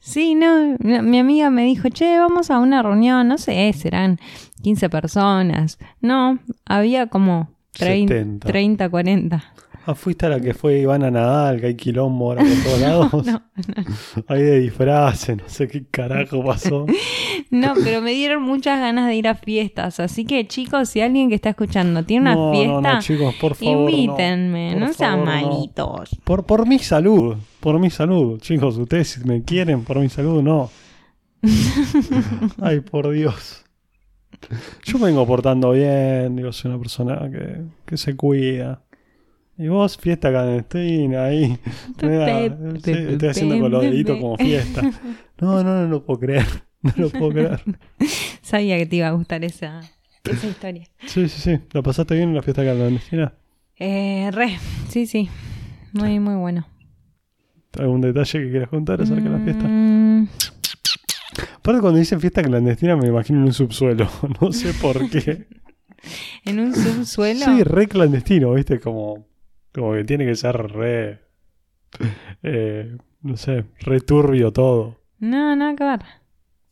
Sí, 0.00 0.34
no, 0.34 0.76
mi 0.80 1.00
mi 1.02 1.18
amiga 1.20 1.50
me 1.50 1.64
dijo, 1.64 1.88
che, 1.88 2.18
vamos 2.18 2.50
a 2.50 2.58
una 2.58 2.82
reunión, 2.82 3.28
no 3.28 3.38
sé, 3.38 3.72
serán 3.74 4.18
15 4.62 4.90
personas. 4.90 5.78
No, 6.00 6.40
había 6.64 7.06
como 7.06 7.48
30, 7.72 8.14
70. 8.14 8.48
30 8.48 8.88
40. 8.88 9.44
Ah, 9.86 9.94
fuiste 9.94 10.26
a 10.26 10.28
la 10.28 10.40
que 10.40 10.52
fue 10.52 10.78
Ivana 10.78 11.10
Nadal, 11.10 11.58
que 11.60 11.66
hay 11.68 11.74
quilombo 11.74 12.30
ahora 12.30 12.42
por 12.44 12.62
todos 12.62 12.80
lados. 12.80 13.26
No, 13.26 13.42
Hay 14.28 14.42
de 14.42 14.60
disfraces, 14.60 15.36
no 15.38 15.44
sé 15.48 15.68
qué 15.68 15.84
carajo 15.90 16.44
pasó. 16.44 16.86
no, 17.50 17.72
pero 17.82 18.02
me 18.02 18.12
dieron 18.12 18.42
muchas 18.42 18.78
ganas 18.78 19.08
de 19.08 19.16
ir 19.16 19.26
a 19.26 19.34
fiestas. 19.34 19.98
Así 19.98 20.24
que, 20.26 20.46
chicos, 20.46 20.90
si 20.90 21.00
alguien 21.00 21.28
que 21.30 21.34
está 21.34 21.50
escuchando 21.50 22.04
tiene 22.04 22.22
una 22.22 22.34
no, 22.34 22.52
fiesta, 22.52 22.72
no, 22.72 22.92
no, 22.94 23.00
chicos, 23.00 23.34
por 23.36 23.54
favor. 23.54 23.74
no. 23.76 23.88
invítenme, 23.90 24.76
no, 24.76 24.86
Por 24.86 24.94
sean 24.94 25.24
favor, 25.24 25.26
no. 25.42 25.48
malitos. 25.48 26.10
Por, 26.24 26.44
por 26.44 26.66
mi 26.68 26.78
salud, 26.78 27.36
por 27.60 27.78
mi 27.80 27.88
salud. 27.90 28.38
Chicos, 28.40 28.76
ustedes 28.76 29.08
si 29.08 29.24
me 29.24 29.42
quieren, 29.42 29.82
por 29.84 29.98
mi 29.98 30.08
salud, 30.10 30.42
no. 30.42 30.70
Ay, 32.60 32.80
por 32.80 33.10
Dios. 33.10 33.64
Yo 34.84 34.98
me 34.98 35.06
vengo 35.06 35.26
portando 35.26 35.72
bien, 35.72 36.36
digo, 36.36 36.52
soy 36.52 36.70
una 36.70 36.78
persona 36.80 37.30
que, 37.30 37.62
que 37.86 37.96
se 37.96 38.14
cuida. 38.16 38.82
Y 39.60 39.68
vos, 39.68 39.98
fiesta 39.98 40.30
clandestina 40.30 41.24
ahí. 41.24 41.58
me 42.02 42.16
da- 42.16 42.56
sí, 42.82 42.92
estoy 42.92 43.28
haciendo 43.28 43.60
con 43.60 43.70
los 43.70 43.82
deditos 43.82 44.18
como 44.18 44.36
fiesta. 44.38 44.82
No, 45.40 45.62
no, 45.64 45.74
no 45.82 45.88
lo 45.88 46.04
puedo 46.04 46.20
creer. 46.20 46.46
No 46.82 46.92
lo 46.96 47.10
puedo 47.10 47.30
creer. 47.30 47.62
Sabía 48.40 48.78
que 48.78 48.86
te 48.86 48.96
iba 48.96 49.08
a 49.08 49.12
gustar 49.12 49.44
esa, 49.44 49.80
esa 50.24 50.46
historia. 50.46 50.86
Sí, 51.06 51.28
sí, 51.28 51.40
sí. 51.40 51.58
¿Lo 51.72 51.82
pasaste 51.82 52.14
bien 52.14 52.30
en 52.30 52.34
la 52.36 52.42
fiesta 52.42 52.62
clandestina? 52.62 53.34
Eh, 53.76 54.30
re, 54.32 54.56
sí, 54.88 55.06
sí. 55.06 55.28
Muy, 55.92 56.18
muy 56.20 56.36
bueno. 56.36 56.66
¿Algún 57.78 58.00
detalle 58.00 58.40
que 58.40 58.50
quieras 58.50 58.68
contar 58.70 59.02
acerca 59.02 59.24
de 59.24 59.38
la 59.38 59.44
fiesta? 59.44 59.64
Mm, 59.68 60.28
Aparte, 61.56 61.80
cuando 61.82 61.98
dicen 61.98 62.18
fiesta 62.20 62.42
clandestina, 62.42 62.96
me 62.96 63.08
imagino 63.08 63.40
en 63.40 63.44
un 63.46 63.52
subsuelo. 63.52 64.08
No 64.40 64.52
sé 64.52 64.72
por 64.74 65.08
qué. 65.10 65.46
en 66.46 66.60
un 66.60 66.74
subsuelo. 66.74 67.44
Sí, 67.44 67.62
re 67.62 67.86
clandestino, 67.88 68.54
¿viste? 68.54 68.80
Como, 68.80 69.26
como 69.72 69.92
que 69.92 70.04
tiene 70.04 70.26
que 70.26 70.36
ser 70.36 70.56
re. 70.56 71.20
eh, 72.42 72.96
no 73.22 73.36
sé, 73.36 73.64
re 73.80 74.00
turbio 74.00 74.52
todo. 74.52 74.96
No, 75.18 75.54
nada 75.56 75.74
que 75.76 75.84
ver. 75.84 76.00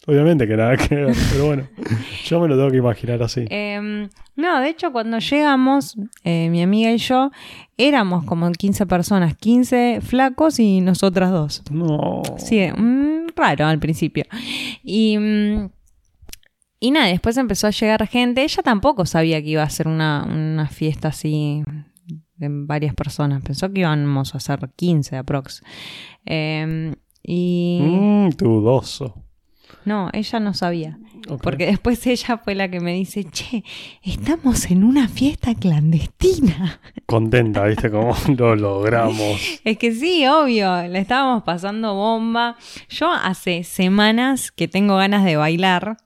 Obviamente 0.06 0.46
que 0.48 0.56
nada 0.56 0.76
que 0.76 0.94
ver, 0.94 1.14
pero 1.32 1.46
bueno, 1.46 1.68
yo 2.24 2.40
me 2.40 2.48
lo 2.48 2.56
tengo 2.56 2.70
que 2.70 2.78
imaginar 2.78 3.22
así. 3.22 3.44
Em, 3.50 4.08
no, 4.36 4.60
de 4.60 4.70
hecho, 4.70 4.90
cuando 4.90 5.18
llegamos, 5.18 5.98
eh, 6.24 6.48
mi 6.50 6.62
amiga 6.62 6.90
y 6.92 6.96
yo, 6.96 7.30
éramos 7.76 8.24
como 8.24 8.50
15 8.50 8.86
personas, 8.86 9.36
15 9.36 10.00
flacos 10.00 10.60
y 10.60 10.80
nosotras 10.80 11.30
dos. 11.30 11.62
No. 11.70 12.22
Sí, 12.38 12.66
mm, 12.74 13.26
raro 13.36 13.66
al 13.66 13.78
principio. 13.80 14.24
Y, 14.82 15.18
mm, 15.18 15.68
y 16.80 16.90
nada, 16.92 17.08
después 17.08 17.36
empezó 17.36 17.66
a 17.66 17.70
llegar 17.70 18.06
gente. 18.06 18.42
Ella 18.42 18.62
tampoco 18.62 19.04
sabía 19.04 19.42
que 19.42 19.48
iba 19.48 19.62
a 19.62 19.68
ser 19.68 19.88
una, 19.88 20.24
una 20.24 20.68
fiesta 20.68 21.08
así 21.08 21.64
de 22.38 22.48
varias 22.50 22.94
personas. 22.94 23.42
Pensó 23.42 23.72
que 23.72 23.80
íbamos 23.80 24.34
a 24.34 24.40
ser 24.40 24.70
15 24.76 25.16
aprox. 25.16 25.62
Em, 26.24 26.94
y 27.22 27.80
Mm, 27.82 28.28
dudoso. 28.30 29.22
no, 29.84 30.08
ella 30.12 30.40
no 30.40 30.54
sabía. 30.54 30.98
Porque 31.42 31.66
después 31.66 32.06
ella 32.06 32.38
fue 32.38 32.54
la 32.54 32.70
que 32.70 32.80
me 32.80 32.94
dice, 32.94 33.24
che, 33.24 33.62
estamos 34.02 34.70
en 34.70 34.82
una 34.84 35.08
fiesta 35.08 35.54
clandestina. 35.54 36.80
Contenta, 37.06 37.64
¿viste? 37.64 37.90
Como 37.90 38.14
lo 38.38 38.56
logramos. 38.56 39.60
Es 39.64 39.76
que 39.78 39.92
sí, 39.92 40.26
obvio, 40.26 40.86
le 40.88 40.98
estábamos 41.00 41.42
pasando 41.42 41.94
bomba. 41.94 42.56
Yo 42.88 43.10
hace 43.12 43.62
semanas 43.64 44.52
que 44.52 44.68
tengo 44.68 44.96
ganas 44.96 45.24
de 45.24 45.36
bailar. 45.36 45.96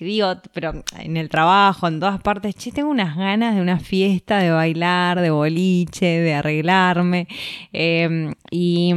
Que 0.00 0.06
digo, 0.06 0.32
pero 0.54 0.72
en 0.98 1.18
el 1.18 1.28
trabajo, 1.28 1.86
en 1.86 2.00
todas 2.00 2.22
partes, 2.22 2.54
che, 2.54 2.72
tengo 2.72 2.88
unas 2.88 3.18
ganas 3.18 3.54
de 3.54 3.60
una 3.60 3.78
fiesta, 3.78 4.38
de 4.38 4.50
bailar, 4.50 5.20
de 5.20 5.28
boliche, 5.28 6.06
de 6.06 6.32
arreglarme. 6.32 7.28
Eh, 7.74 8.32
y, 8.50 8.94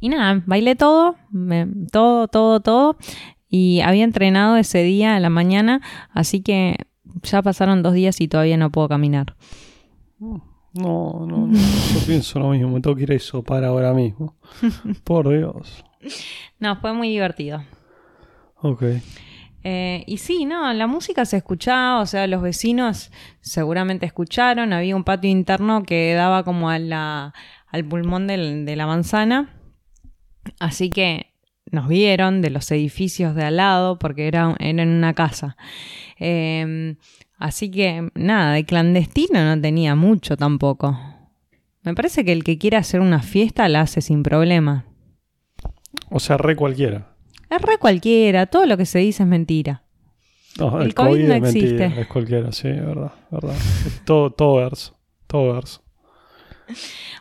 y 0.00 0.08
nada, 0.08 0.42
bailé 0.46 0.76
todo, 0.76 1.16
me- 1.30 1.66
todo, 1.92 2.26
todo, 2.28 2.60
todo. 2.60 2.96
Y 3.50 3.80
había 3.80 4.04
entrenado 4.04 4.56
ese 4.56 4.82
día 4.82 5.14
a 5.14 5.20
la 5.20 5.28
mañana, 5.28 5.82
así 6.14 6.40
que 6.40 6.76
ya 7.22 7.42
pasaron 7.42 7.82
dos 7.82 7.92
días 7.92 8.22
y 8.22 8.28
todavía 8.28 8.56
no 8.56 8.70
puedo 8.70 8.88
caminar. 8.88 9.36
No, 10.18 10.42
no, 10.72 11.26
no, 11.28 11.52
yo 11.52 12.00
pienso 12.06 12.38
lo 12.38 12.48
mismo. 12.48 12.70
Me 12.70 12.80
tengo 12.80 12.96
que 12.96 13.02
ir 13.02 13.12
a 13.12 13.16
isopar 13.16 13.62
ahora 13.62 13.92
mismo. 13.92 14.36
Por 15.04 15.28
Dios. 15.28 15.84
No, 16.58 16.76
fue 16.80 16.94
muy 16.94 17.10
divertido. 17.10 17.62
Ok. 18.62 18.82
Eh, 19.66 20.04
y 20.06 20.18
sí, 20.18 20.44
no, 20.44 20.70
la 20.74 20.86
música 20.86 21.24
se 21.24 21.38
escuchaba, 21.38 22.00
o 22.00 22.06
sea, 22.06 22.26
los 22.26 22.42
vecinos 22.42 23.10
seguramente 23.40 24.04
escucharon, 24.04 24.74
había 24.74 24.94
un 24.94 25.04
patio 25.04 25.30
interno 25.30 25.84
que 25.84 26.12
daba 26.12 26.44
como 26.44 26.68
a 26.68 26.78
la, 26.78 27.32
al 27.68 27.84
pulmón 27.86 28.26
de 28.26 28.76
la 28.76 28.86
manzana, 28.86 29.58
así 30.60 30.90
que 30.90 31.34
nos 31.70 31.88
vieron 31.88 32.42
de 32.42 32.50
los 32.50 32.70
edificios 32.70 33.34
de 33.34 33.44
al 33.44 33.56
lado 33.56 33.98
porque 33.98 34.28
era, 34.28 34.54
en 34.58 34.80
una 34.80 35.14
casa. 35.14 35.56
Eh, 36.18 36.96
así 37.38 37.70
que 37.70 38.10
nada, 38.14 38.52
de 38.52 38.64
clandestino 38.64 39.44
no 39.44 39.60
tenía 39.60 39.94
mucho 39.94 40.36
tampoco. 40.36 40.98
Me 41.82 41.94
parece 41.94 42.24
que 42.24 42.32
el 42.32 42.44
que 42.44 42.58
quiera 42.58 42.78
hacer 42.78 43.00
una 43.00 43.22
fiesta 43.22 43.68
la 43.68 43.82
hace 43.82 44.00
sin 44.00 44.22
problema. 44.22 44.86
O 46.10 46.20
sea, 46.20 46.36
re 46.36 46.54
cualquiera. 46.54 47.13
Es 47.50 47.62
re 47.62 47.78
cualquiera, 47.78 48.46
todo 48.46 48.66
lo 48.66 48.76
que 48.76 48.86
se 48.86 48.98
dice 49.00 49.22
es 49.22 49.28
mentira. 49.28 49.82
No, 50.58 50.80
El 50.80 50.86
el, 50.88 50.94
COVID 50.94 51.10
COVID, 51.10 51.22
no 51.22 51.28
mentira, 51.40 51.48
existe. 51.48 52.00
es 52.00 52.06
cualquiera, 52.06 52.52
sí, 52.52 52.68
verdad, 52.68 53.12
verdad. 53.30 53.54
Todo, 54.04 54.30
todo 54.30 54.56
verso, 54.56 54.96
todo 55.26 55.54
verso. 55.54 55.82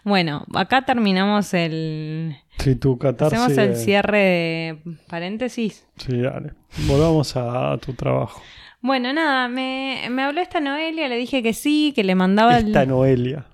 Bueno, 0.03 0.45
acá 0.53 0.83
terminamos 0.83 1.53
el. 1.53 2.35
Si 2.59 2.75
tu 2.75 2.97
catarsis... 2.97 3.39
Hacemos 3.39 3.57
el 3.57 3.75
cierre 3.75 4.17
de 4.17 4.77
paréntesis. 5.07 5.85
Sí, 5.97 6.17
dale. 6.17 6.53
Volvamos 6.87 7.35
a, 7.35 7.73
a 7.73 7.77
tu 7.77 7.93
trabajo. 7.93 8.41
Bueno, 8.81 9.11
nada, 9.13 9.47
me, 9.47 10.07
me 10.11 10.23
habló 10.23 10.41
esta 10.41 10.59
Noelia, 10.59 11.07
le 11.07 11.17
dije 11.17 11.41
que 11.41 11.53
sí, 11.53 11.93
que 11.95 12.03
le 12.03 12.15
mandaba 12.15 12.57
el. 12.57 12.67
Esta 12.67 12.85
Noelia. 12.85 13.45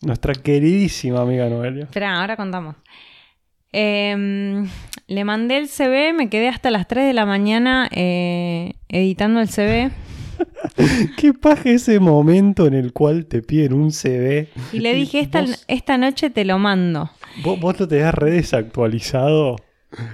Nuestra 0.00 0.32
queridísima 0.34 1.20
amiga 1.22 1.48
Noelia. 1.48 1.84
Espera, 1.84 2.20
ahora 2.20 2.36
contamos. 2.36 2.76
Em, 3.72 4.66
le 5.08 5.24
mandé 5.24 5.58
el 5.58 5.68
CV, 5.68 6.12
me 6.12 6.28
quedé 6.30 6.48
hasta 6.48 6.70
las 6.70 6.88
3 6.88 7.06
de 7.06 7.12
la 7.12 7.26
mañana 7.26 7.88
eh, 7.92 8.74
editando 8.88 9.40
el 9.40 9.48
CV 9.48 9.90
¿Qué 11.16 11.34
paja 11.34 11.70
ese 11.70 11.98
momento 12.00 12.66
en 12.66 12.74
el 12.74 12.92
cual 12.92 13.26
te 13.26 13.42
piden 13.42 13.72
un 13.72 13.90
CV? 13.92 14.48
y 14.72 14.78
le 14.80 14.94
dije, 14.94 15.20
esta, 15.20 15.40
vos, 15.42 15.64
esta 15.68 15.98
noche 15.98 16.30
te 16.30 16.44
lo 16.44 16.58
mando. 16.58 17.10
vos, 17.42 17.58
vos 17.60 17.78
lo 17.80 17.88
tenés 17.88 18.14
re 18.14 18.30
desactualizado 18.30 19.56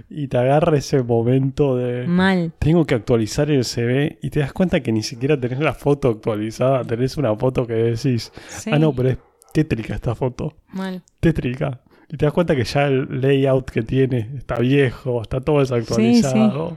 y 0.08 0.28
te 0.28 0.38
agarra 0.38 0.78
ese 0.78 1.02
momento 1.02 1.76
de... 1.76 2.06
Mal. 2.06 2.52
Tengo 2.58 2.84
que 2.86 2.94
actualizar 2.94 3.50
el 3.50 3.64
CV 3.64 4.18
y 4.22 4.30
te 4.30 4.40
das 4.40 4.52
cuenta 4.52 4.80
que 4.80 4.92
ni 4.92 5.02
siquiera 5.02 5.38
tenés 5.38 5.58
la 5.60 5.74
foto 5.74 6.08
actualizada, 6.08 6.84
tenés 6.84 7.16
una 7.16 7.34
foto 7.36 7.66
que 7.66 7.74
decís, 7.74 8.32
Sí, 8.48 8.70
ah 8.72 8.78
no, 8.78 8.92
pero 8.94 9.10
es 9.10 9.18
tétrica 9.52 9.94
esta 9.94 10.14
foto, 10.14 10.56
mal. 10.68 11.02
tétrica. 11.20 11.80
Y 12.08 12.16
te 12.16 12.26
das 12.26 12.32
cuenta 12.32 12.54
que 12.54 12.64
ya 12.64 12.86
el 12.86 13.20
layout 13.20 13.70
que 13.70 13.82
tiene 13.82 14.30
está 14.36 14.56
viejo, 14.56 15.22
está 15.22 15.40
todo 15.40 15.60
desactualizado. 15.60 16.76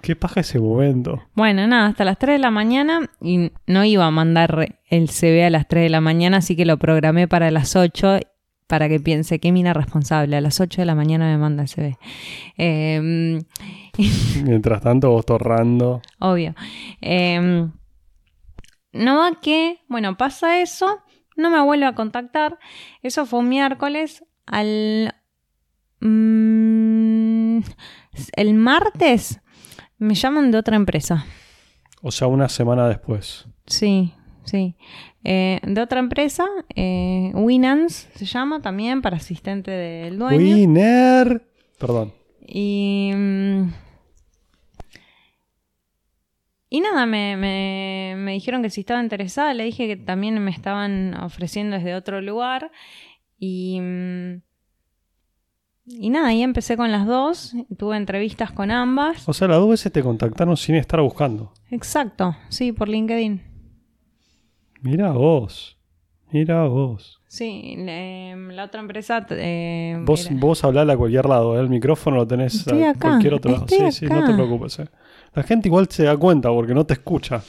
¿Qué 0.00 0.14
paja 0.14 0.40
ese 0.40 0.60
momento? 0.60 1.22
Bueno, 1.34 1.66
nada, 1.66 1.88
hasta 1.88 2.04
las 2.04 2.18
3 2.18 2.34
de 2.34 2.38
la 2.38 2.50
mañana 2.50 3.10
y 3.20 3.50
no 3.66 3.84
iba 3.84 4.06
a 4.06 4.10
mandar 4.10 4.78
el 4.88 5.08
CV 5.08 5.44
a 5.44 5.50
las 5.50 5.66
3 5.66 5.84
de 5.84 5.90
la 5.90 6.00
mañana, 6.00 6.38
así 6.38 6.54
que 6.54 6.64
lo 6.64 6.76
programé 6.76 7.26
para 7.26 7.50
las 7.50 7.74
8 7.74 8.20
para 8.66 8.88
que 8.88 9.00
piense 9.00 9.38
qué 9.38 9.52
mina 9.52 9.72
responsable. 9.72 10.36
A 10.36 10.40
las 10.40 10.60
8 10.60 10.82
de 10.82 10.86
la 10.86 10.94
mañana 10.94 11.26
me 11.26 11.38
manda 11.38 11.62
el 11.62 11.68
CV. 11.68 11.98
Eh, 12.56 13.40
Mientras 14.44 14.82
tanto 14.82 15.10
vos 15.10 15.26
torrando. 15.26 16.02
obvio. 16.18 16.54
Eh, 17.00 17.68
no 18.92 19.18
va 19.18 19.40
que, 19.40 19.80
bueno, 19.88 20.16
pasa 20.16 20.60
eso, 20.60 21.00
no 21.36 21.50
me 21.50 21.60
vuelve 21.62 21.86
a 21.86 21.94
contactar. 21.94 22.58
Eso 23.02 23.26
fue 23.26 23.40
un 23.40 23.48
miércoles. 23.48 24.24
Al. 24.46 25.14
mm, 26.00 27.58
el 28.36 28.54
martes 28.54 29.40
me 29.98 30.14
llaman 30.14 30.50
de 30.50 30.58
otra 30.58 30.76
empresa. 30.76 31.26
O 32.02 32.10
sea, 32.10 32.28
una 32.28 32.48
semana 32.48 32.88
después. 32.88 33.46
Sí, 33.66 34.12
sí. 34.44 34.76
Eh, 35.24 35.60
de 35.62 35.80
otra 35.80 35.98
empresa, 35.98 36.46
eh, 36.74 37.32
Winans 37.34 38.08
se 38.14 38.26
llama 38.26 38.60
también 38.60 39.02
para 39.02 39.16
asistente 39.16 39.70
del 39.70 40.18
dueño. 40.18 40.38
Winner. 40.38 41.42
Perdón. 41.78 42.12
Y, 42.46 43.10
mm, 43.12 43.72
y 46.68 46.80
nada, 46.80 47.06
me, 47.06 47.36
me, 47.36 48.14
me 48.18 48.32
dijeron 48.32 48.62
que 48.62 48.70
si 48.70 48.80
estaba 48.80 49.02
interesada, 49.02 49.54
le 49.54 49.64
dije 49.64 49.86
que 49.86 49.96
también 49.96 50.38
me 50.38 50.50
estaban 50.50 51.14
ofreciendo 51.14 51.76
desde 51.76 51.94
otro 51.94 52.20
lugar. 52.20 52.70
Y, 53.38 53.78
mm, 53.80 54.42
y 55.88 56.10
nada, 56.10 56.28
ahí 56.28 56.42
empecé 56.42 56.76
con 56.76 56.90
las 56.90 57.06
dos, 57.06 57.54
tuve 57.78 57.96
entrevistas 57.96 58.50
con 58.50 58.70
ambas. 58.70 59.28
O 59.28 59.32
sea, 59.32 59.46
las 59.48 59.58
dos 59.58 59.70
veces 59.70 59.92
te 59.92 60.02
contactaron 60.02 60.56
sin 60.56 60.74
estar 60.74 61.00
buscando. 61.00 61.52
Exacto, 61.70 62.36
sí, 62.48 62.72
por 62.72 62.88
LinkedIn. 62.88 63.40
Mira 64.82 65.12
vos. 65.12 65.78
Mira 66.32 66.64
vos. 66.64 67.20
Sí, 67.28 67.76
la 67.78 68.64
otra 68.64 68.80
empresa... 68.80 69.24
eh, 69.30 69.96
Vos, 70.04 70.26
era- 70.26 70.36
vos 70.40 70.64
a 70.64 70.96
cualquier 70.96 71.26
lado, 71.26 71.56
¿eh? 71.56 71.60
el 71.60 71.68
micrófono 71.68 72.16
lo 72.16 72.26
tenés 72.26 72.54
Estoy 72.54 72.82
a 72.82 72.90
acá, 72.90 72.98
cualquier 73.10 73.34
otro 73.34 73.52
lado. 73.52 73.68
Sí, 73.68 73.92
sí, 73.92 74.06
no 74.06 74.24
te 74.24 74.32
preocupes. 74.34 74.78
eh. 74.80 74.88
La 75.34 75.42
gente 75.44 75.68
igual 75.68 75.86
se 75.88 76.04
da 76.04 76.16
cuenta 76.16 76.48
porque 76.50 76.74
no 76.74 76.84
te 76.84 76.94
escucha. 76.94 77.42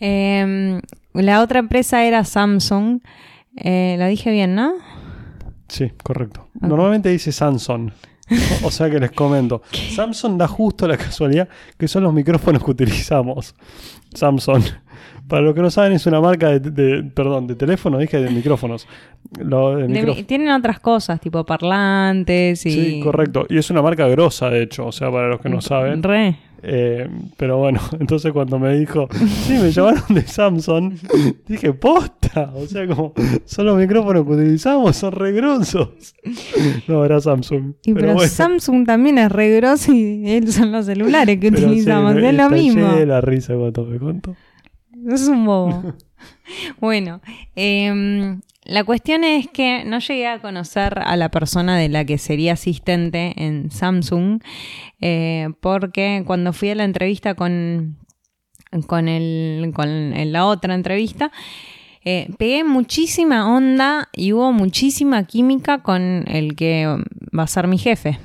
eh, 0.00 0.80
la 1.14 1.42
otra 1.42 1.58
empresa 1.60 2.04
era 2.04 2.24
Samsung. 2.24 3.00
Eh, 3.56 3.96
lo 3.98 4.06
dije 4.06 4.30
bien, 4.32 4.54
¿no? 4.54 4.72
Sí, 5.68 5.92
correcto. 6.02 6.48
Normalmente 6.60 7.08
dice 7.10 7.30
Samsung. 7.32 7.90
O 8.62 8.70
sea 8.70 8.90
que 8.90 8.98
les 9.00 9.10
comento. 9.12 9.62
Samsung 9.94 10.36
da 10.36 10.46
justo 10.48 10.86
la 10.86 10.96
casualidad 10.98 11.48
que 11.78 11.88
son 11.88 12.02
los 12.02 12.12
micrófonos 12.12 12.62
que 12.62 12.70
utilizamos. 12.72 13.54
Samsung. 14.14 14.62
Para 15.26 15.42
los 15.42 15.54
que 15.54 15.60
no 15.60 15.70
saben, 15.70 15.92
es 15.92 16.06
una 16.06 16.20
marca 16.20 16.48
de, 16.58 16.60
de- 16.70 17.02
perdón, 17.04 17.46
de 17.46 17.54
teléfono, 17.54 17.98
dije 17.98 18.18
de 18.20 18.30
micrófonos. 18.30 18.86
Lo 19.38 19.76
de 19.76 19.86
micróf- 19.88 20.26
tienen 20.26 20.50
otras 20.50 20.80
cosas, 20.80 21.20
tipo 21.20 21.44
parlantes 21.44 22.64
y... 22.66 22.70
Sí, 22.70 23.00
correcto. 23.02 23.46
Y 23.48 23.58
es 23.58 23.70
una 23.70 23.82
marca 23.82 24.06
grosa, 24.08 24.48
de 24.50 24.62
hecho, 24.62 24.86
o 24.86 24.92
sea, 24.92 25.10
para 25.10 25.28
los 25.28 25.40
que 25.40 25.48
no 25.50 25.60
saben. 25.60 26.02
Re. 26.02 26.36
Eh, 26.62 27.08
pero 27.36 27.58
bueno, 27.58 27.80
entonces 28.00 28.32
cuando 28.32 28.58
me 28.58 28.76
dijo, 28.78 29.08
sí, 29.46 29.52
me 29.54 29.70
llamaron 29.70 30.02
de 30.10 30.22
Samsung, 30.22 30.94
dije, 31.46 31.72
posta. 31.72 32.52
O 32.54 32.66
sea, 32.66 32.86
como 32.86 33.14
son 33.44 33.66
los 33.66 33.78
micrófonos 33.78 34.24
que 34.26 34.32
utilizamos, 34.32 34.96
son 34.96 35.12
re 35.12 35.32
grosos. 35.32 35.90
No, 36.88 37.04
era 37.04 37.20
Samsung. 37.20 37.74
Y 37.84 37.94
pero, 37.94 38.14
bueno, 38.14 38.28
Samsung 38.28 38.86
también 38.86 39.18
es 39.18 39.30
re 39.30 39.56
grosso 39.56 39.92
y 39.92 40.28
él 40.30 40.52
son 40.52 40.72
los 40.72 40.86
celulares 40.86 41.38
que 41.38 41.50
pero 41.50 41.62
sí, 41.62 41.66
utilizamos. 41.66 42.14
me- 42.14 42.28
es 42.28 42.34
lo 42.34 42.50
mismo. 42.50 42.92
de 42.92 43.06
la 43.06 43.20
risa 43.20 43.54
cuando 43.54 43.84
me 43.84 43.98
contó. 43.98 44.34
Es 45.08 45.28
un 45.28 45.44
bobo. 45.46 45.94
bueno, 46.80 47.20
em, 47.54 48.40
la 48.68 48.84
cuestión 48.84 49.24
es 49.24 49.48
que 49.48 49.82
no 49.86 49.98
llegué 49.98 50.26
a 50.26 50.40
conocer 50.40 50.98
a 50.98 51.16
la 51.16 51.30
persona 51.30 51.78
de 51.78 51.88
la 51.88 52.04
que 52.04 52.18
sería 52.18 52.52
asistente 52.52 53.32
en 53.36 53.70
Samsung, 53.70 54.42
eh, 55.00 55.48
porque 55.60 56.22
cuando 56.26 56.52
fui 56.52 56.68
a 56.68 56.74
la 56.74 56.84
entrevista 56.84 57.34
con, 57.34 57.96
con, 58.86 59.08
el, 59.08 59.72
con 59.74 60.12
la 60.32 60.44
otra 60.44 60.74
entrevista, 60.74 61.32
eh, 62.04 62.28
pegué 62.36 62.62
muchísima 62.62 63.56
onda 63.56 64.10
y 64.12 64.34
hubo 64.34 64.52
muchísima 64.52 65.24
química 65.24 65.82
con 65.82 66.24
el 66.28 66.54
que 66.54 66.86
va 67.36 67.44
a 67.44 67.46
ser 67.46 67.68
mi 67.68 67.78
jefe. 67.78 68.18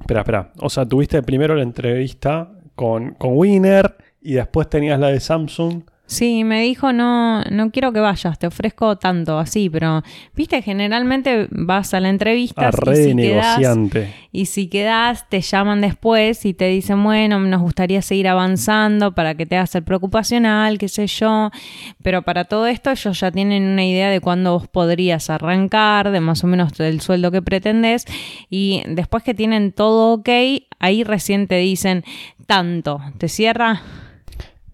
Espera, 0.00 0.20
espera. 0.20 0.52
O 0.58 0.70
sea, 0.70 0.86
tuviste 0.86 1.22
primero 1.22 1.54
la 1.54 1.62
entrevista 1.62 2.50
con, 2.74 3.12
con 3.12 3.36
Winner 3.36 3.94
y 4.22 4.32
después 4.32 4.70
tenías 4.70 4.98
la 4.98 5.08
de 5.08 5.20
Samsung. 5.20 5.82
Sí, 6.10 6.42
me 6.42 6.62
dijo, 6.62 6.92
no, 6.92 7.40
no 7.52 7.70
quiero 7.70 7.92
que 7.92 8.00
vayas, 8.00 8.36
te 8.36 8.48
ofrezco 8.48 8.98
tanto, 8.98 9.38
así, 9.38 9.70
pero, 9.70 10.02
viste, 10.34 10.60
generalmente 10.60 11.46
vas 11.52 11.94
a 11.94 12.00
la 12.00 12.08
entrevista 12.08 12.66
A 12.66 12.70
y, 12.70 12.96
si 12.96 13.14
quedás, 13.14 13.60
negociante. 13.60 14.14
y 14.32 14.46
si 14.46 14.66
quedás, 14.66 15.28
te 15.28 15.40
llaman 15.40 15.80
después 15.80 16.44
y 16.46 16.52
te 16.52 16.66
dicen, 16.66 17.04
bueno, 17.04 17.38
nos 17.38 17.60
gustaría 17.60 18.02
seguir 18.02 18.26
avanzando 18.26 19.14
para 19.14 19.36
que 19.36 19.46
te 19.46 19.56
hagas 19.56 19.72
el 19.76 19.84
preocupacional, 19.84 20.78
qué 20.78 20.88
sé 20.88 21.06
yo, 21.06 21.52
pero 22.02 22.22
para 22.22 22.42
todo 22.46 22.66
esto 22.66 22.90
ellos 22.90 23.20
ya 23.20 23.30
tienen 23.30 23.62
una 23.62 23.84
idea 23.84 24.10
de 24.10 24.20
cuándo 24.20 24.54
vos 24.54 24.66
podrías 24.66 25.30
arrancar, 25.30 26.10
de 26.10 26.18
más 26.18 26.42
o 26.42 26.48
menos 26.48 26.80
el 26.80 27.00
sueldo 27.02 27.30
que 27.30 27.40
pretendés, 27.40 28.04
y 28.50 28.82
después 28.88 29.22
que 29.22 29.32
tienen 29.32 29.70
todo 29.70 30.14
ok, 30.14 30.28
ahí 30.80 31.04
recién 31.04 31.46
te 31.46 31.58
dicen, 31.58 32.02
tanto, 32.48 33.00
¿te 33.18 33.28
cierra? 33.28 33.80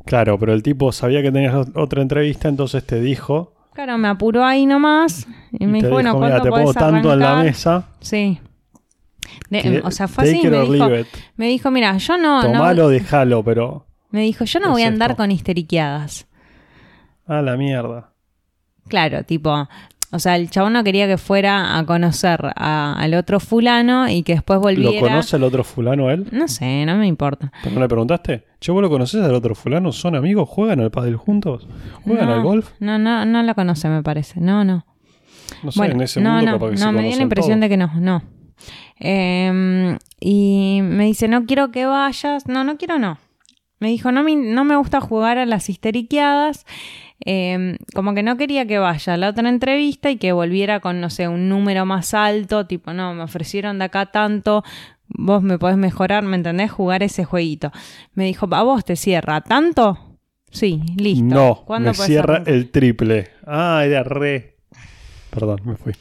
Claro, 0.07 0.39
pero 0.39 0.55
el 0.55 0.63
tipo 0.63 0.91
sabía 0.93 1.21
que 1.21 1.31
tenías 1.31 1.55
ot- 1.55 1.73
otra 1.75 2.01
entrevista, 2.01 2.49
entonces 2.49 2.85
te 2.87 3.01
dijo. 3.01 3.53
Claro, 3.75 3.99
me 3.99 4.09
apuró 4.09 4.43
ahí 4.45 4.65
nomás 4.65 5.27
y 5.53 5.67
me 5.67 5.79
y 5.79 5.83
dijo, 5.83 5.93
bueno, 5.93 6.11
dijo, 6.15 6.21
mira, 6.25 6.39
¿cuándo 6.41 6.43
te 6.45 6.51
pongo 6.65 6.73
tanto 6.75 7.13
en 7.13 7.19
la 7.19 7.27
arrancar?" 7.27 7.45
mesa. 7.45 7.89
Sí. 8.01 8.41
De- 9.51 9.61
que- 9.63 9.81
o 9.85 9.91
sea, 9.91 10.09
fue 10.09 10.25
así, 10.25 10.41
me 10.49 10.61
dijo, 10.63 10.89
me 11.37 11.47
dijo, 11.49 11.71
mira, 11.71 11.97
yo 11.99 12.17
no, 12.17 12.43
no 12.43 12.53
Tomalo, 12.53 12.89
déjalo, 12.89 13.45
pero. 13.45 13.87
me 14.11 14.23
dijo, 14.23 14.45
yo 14.45 14.61
no 14.61 14.67
es 14.69 14.73
voy 14.73 14.83
a 14.83 14.89
andar 14.89 15.11
esto. 15.11 15.23
con 15.23 15.31
histeriqueadas. 15.31 16.27
A 17.27 17.43
la 17.43 17.57
mierda. 17.57 18.13
Claro, 18.89 19.25
tipo, 19.25 19.69
o 20.13 20.19
sea, 20.21 20.37
el 20.37 20.49
chabón 20.49 20.73
no 20.75 20.85
quería 20.85 21.07
que 21.09 21.19
fuera 21.19 21.77
a 21.77 21.85
conocer 21.85 22.41
a- 22.55 22.95
al 22.97 23.15
otro 23.15 23.41
fulano 23.41 24.09
y 24.09 24.23
que 24.23 24.35
después 24.35 24.61
volviera. 24.61 24.93
¿Lo 24.93 25.01
conoce 25.09 25.37
el 25.37 25.43
otro 25.43 25.65
fulano 25.65 26.09
él? 26.11 26.29
No 26.31 26.47
sé, 26.49 26.87
no 26.87 26.97
me 26.97 27.07
importa. 27.09 27.53
¿Pero 27.63 27.75
no 27.75 27.81
le 27.81 27.89
preguntaste? 27.89 28.45
Che, 28.61 28.73
¿vos 28.73 28.83
lo 28.83 28.89
conoces 28.89 29.23
al 29.23 29.35
otro 29.35 29.55
fulano? 29.55 29.93
¿Son 29.93 30.15
amigos? 30.15 30.49
¿Juegan 30.49 30.81
al 30.81 30.91
pádel 30.91 31.17
juntos? 31.17 31.69
¿Juegan 32.05 32.29
no, 32.29 32.35
al 32.35 32.43
golf? 32.43 32.71
No, 32.81 32.99
no, 32.99 33.25
no 33.25 33.43
lo 33.43 33.55
conoce, 33.55 33.89
me 33.89 34.03
parece. 34.03 34.41
No, 34.41 34.65
no. 34.65 34.87
No 35.63 35.73
sé, 35.73 35.79
Bueno, 35.79 35.95
en 35.95 36.01
ese 36.03 36.21
no, 36.21 36.37
mundo 36.37 36.47
no, 36.47 36.53
capaz 36.59 36.67
que 36.71 36.73
no, 36.73 36.87
se 36.87 36.93
me 36.93 37.03
dio 37.09 37.17
la 37.17 37.23
impresión 37.23 37.61
de 37.61 37.69
que 37.69 37.77
no, 37.77 37.91
no. 38.01 38.23
Eh, 38.99 39.99
y 40.21 40.81
me 40.83 41.05
dice, 41.05 41.29
no 41.29 41.45
quiero 41.45 41.71
que 41.71 41.87
vayas. 41.87 42.49
No, 42.49 42.65
no 42.65 42.77
quiero, 42.79 42.99
no. 42.99 43.19
Me 43.79 43.89
dijo, 43.89 44.11
no 44.11 44.23
me, 44.23 44.37
no 44.37 44.65
me 44.65 44.77
gusta 44.77 45.01
jugar 45.01 45.37
a 45.39 45.45
las 45.45 45.69
histeriqueadas. 45.69 46.65
Eh, 47.25 47.79
como 47.95 48.15
que 48.15 48.23
no 48.23 48.37
quería 48.37 48.67
que 48.67 48.79
vaya 48.79 49.15
a 49.15 49.17
la 49.17 49.31
otra 49.31 49.49
entrevista 49.49 50.11
y 50.11 50.17
que 50.17 50.33
volviera 50.33 50.81
con, 50.81 51.01
no 51.01 51.11
sé, 51.11 51.29
un 51.29 51.49
número 51.49 51.85
más 51.85 52.15
alto. 52.15 52.67
Tipo, 52.67 52.93
no, 52.93 53.15
me 53.15 53.23
ofrecieron 53.23 53.79
de 53.79 53.85
acá 53.85 54.07
tanto. 54.07 54.65
Vos 55.09 55.43
me 55.43 55.59
podés 55.59 55.77
mejorar, 55.77 56.25
¿me 56.25 56.37
entendés? 56.37 56.71
Jugar 56.71 57.03
ese 57.03 57.25
jueguito. 57.25 57.71
Me 58.15 58.25
dijo, 58.25 58.49
¿a 58.53 58.63
vos 58.63 58.85
te 58.85 58.97
cierra 58.97 59.41
tanto? 59.41 59.99
Sí, 60.51 60.81
listo. 60.97 61.25
No, 61.25 61.63
¿Cuándo 61.67 61.91
me 61.91 61.95
cierra 61.95 62.43
el 62.47 62.71
triple. 62.71 63.29
Ah, 63.47 63.83
era 63.85 64.03
re. 64.03 64.57
Perdón, 65.31 65.61
me 65.65 65.77
fui. 65.77 65.93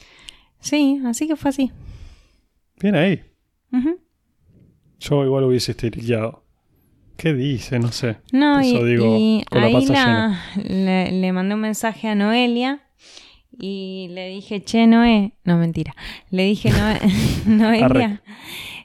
Sí, 0.60 1.02
así 1.06 1.28
que 1.28 1.36
fue 1.36 1.50
así. 1.50 1.72
Bien 2.80 2.96
ahí. 2.96 3.22
Yo 5.00 5.24
igual 5.26 5.44
hubiese 5.44 5.72
esteriqueado. 5.72 6.44
¿Qué 7.18 7.34
dice? 7.34 7.80
No 7.80 7.92
sé. 7.92 8.18
No, 8.32 8.60
Eso 8.60 8.86
y, 8.86 8.90
digo 8.92 9.18
y 9.20 9.44
con 9.50 9.62
la 9.62 9.68
ahí 9.68 9.74
panza 9.74 9.94
la- 9.94 10.40
le, 10.64 11.12
le 11.12 11.32
mandé 11.32 11.56
un 11.56 11.62
mensaje 11.62 12.08
a 12.10 12.16
Noelia 12.16 12.82
y 13.58 14.08
le 14.12 14.28
dije, 14.30 14.64
che, 14.64 14.86
Noé, 14.86 15.34
no 15.46 15.58
mentira, 15.58 15.96
le 16.30 16.44
dije, 16.44 16.72
Noé, 16.72 17.00
Noelia, 17.46 18.22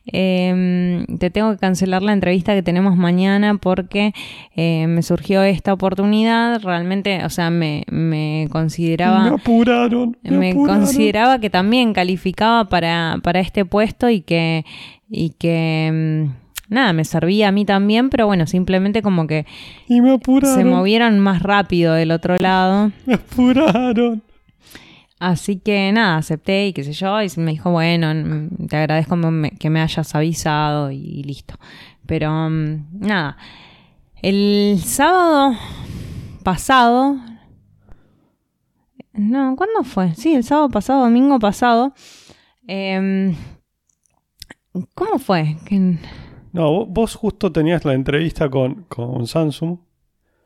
em, 0.07 1.05
te 1.19 1.31
tengo 1.31 1.53
que 1.53 1.59
cancelar 1.59 2.03
la 2.03 2.13
entrevista 2.13 2.55
que 2.55 2.63
tenemos 2.63 2.97
mañana 2.97 3.57
porque 3.59 4.13
eh, 4.57 4.87
me 4.89 5.03
surgió 5.03 5.43
esta 5.43 5.73
oportunidad, 5.73 6.61
realmente, 6.63 7.25
o 7.25 7.31
sea, 7.31 7.51
me, 7.51 7.85
me 7.91 8.49
consideraba... 8.51 9.25
Me 9.25 9.37
apuraron. 9.37 10.17
Me, 10.23 10.31
me 10.31 10.51
apuraron. 10.51 10.81
consideraba 10.81 11.39
que 11.41 11.51
también 11.51 11.93
calificaba 11.93 12.69
para, 12.69 13.19
para 13.23 13.41
este 13.41 13.65
puesto 13.65 14.09
y 14.11 14.21
que, 14.23 14.65
y 15.09 15.31
que 15.31 16.27
mm, 16.29 16.75
nada, 16.75 16.93
me 16.93 17.05
servía 17.05 17.49
a 17.49 17.53
mí 17.53 17.65
también, 17.65 18.11
pero 18.11 18.27
bueno, 18.27 18.47
simplemente 18.47 19.03
como 19.03 19.27
que 19.27 19.45
Y 19.89 20.01
me 20.01 20.13
apuraron. 20.13 20.55
se 20.57 20.65
movieron 20.65 21.19
más 21.19 21.43
rápido 21.43 21.95
del 21.95 22.11
otro 22.11 22.37
lado. 22.39 22.91
Me 23.07 23.15
apuraron. 23.15 24.23
Así 25.21 25.59
que 25.59 25.93
nada, 25.93 26.17
acepté 26.17 26.69
y 26.69 26.73
qué 26.73 26.83
sé 26.83 26.95
yo, 26.95 27.21
y 27.23 27.29
me 27.37 27.51
dijo, 27.51 27.71
bueno, 27.71 28.13
mm, 28.15 28.67
te 28.69 28.77
agradezco 28.79 29.19
que 29.59 29.69
me 29.69 29.83
hayas 29.83 30.15
avisado 30.15 30.91
y 30.91 31.23
listo. 31.23 31.57
Pero 32.07 32.49
mm, 32.49 33.01
nada, 33.01 33.37
el 34.23 34.81
sábado 34.83 35.55
pasado, 36.43 37.17
no, 39.13 39.57
¿cuándo 39.57 39.85
fue? 39.85 40.15
Sí, 40.15 40.35
el 40.35 40.43
sábado 40.43 40.71
pasado, 40.71 41.03
domingo 41.03 41.39
pasado. 41.39 41.93
em, 42.67 43.35
¿Cómo 44.95 45.19
fue? 45.19 45.57
No, 46.53 46.87
vos 46.87 47.15
justo 47.15 47.53
tenías 47.53 47.85
la 47.85 47.93
entrevista 47.93 48.49
con, 48.49 48.85
con 48.85 49.27
Samsung. 49.27 49.79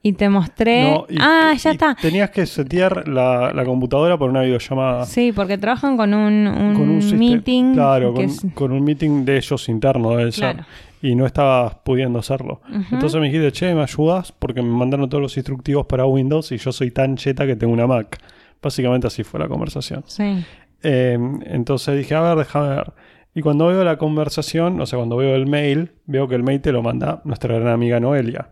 Y 0.06 0.12
te 0.12 0.28
mostré... 0.28 0.82
No, 0.82 1.06
y- 1.08 1.16
ah, 1.18 1.54
ya 1.56 1.70
y 1.70 1.72
está. 1.72 1.94
Tenías 1.94 2.28
que 2.28 2.44
setear 2.44 3.08
la, 3.08 3.52
la 3.54 3.64
computadora 3.64 4.18
por 4.18 4.28
una 4.28 4.42
videollamada. 4.42 5.06
Sí, 5.06 5.32
porque 5.32 5.56
trabajan 5.56 5.96
con 5.96 6.12
un, 6.12 6.46
un 6.46 6.74
con 6.74 6.90
un 6.90 7.18
meeting. 7.18 7.72
Claro, 7.72 8.12
con, 8.12 8.24
es- 8.26 8.44
con 8.54 8.70
un 8.72 8.84
meeting 8.84 9.24
de 9.24 9.38
ellos 9.38 9.66
interno 9.70 10.10
debe 10.10 10.30
ser. 10.30 10.56
Claro. 10.56 10.68
Y 11.00 11.14
no 11.14 11.24
estabas 11.24 11.76
pudiendo 11.76 12.18
hacerlo. 12.18 12.60
Entonces 12.92 13.18
me 13.18 13.28
dijiste, 13.28 13.50
che, 13.52 13.74
¿me 13.74 13.82
ayudas? 13.82 14.30
Porque 14.32 14.60
me 14.60 14.68
mandaron 14.68 15.08
todos 15.08 15.22
los 15.22 15.36
instructivos 15.38 15.86
para 15.86 16.04
Windows 16.04 16.52
y 16.52 16.58
yo 16.58 16.70
soy 16.70 16.90
tan 16.90 17.16
cheta 17.16 17.46
que 17.46 17.56
tengo 17.56 17.72
una 17.72 17.86
Mac. 17.86 18.18
Básicamente 18.62 19.06
así 19.06 19.24
fue 19.24 19.40
la 19.40 19.48
conversación. 19.48 20.02
Sí. 20.06 20.44
Eh, 20.82 21.18
entonces 21.46 21.96
dije, 21.96 22.14
a 22.14 22.20
ver, 22.20 22.36
déjame 22.38 22.68
ver. 22.68 22.92
Y 23.34 23.40
cuando 23.40 23.66
veo 23.68 23.82
la 23.84 23.96
conversación, 23.98 24.80
o 24.80 24.86
sea, 24.86 24.98
cuando 24.98 25.16
veo 25.16 25.34
el 25.34 25.46
mail, 25.46 25.92
veo 26.06 26.28
que 26.28 26.34
el 26.34 26.42
mail 26.42 26.60
te 26.60 26.72
lo 26.72 26.82
manda 26.82 27.20
nuestra 27.24 27.54
gran 27.58 27.68
amiga 27.72 28.00
Noelia. 28.00 28.50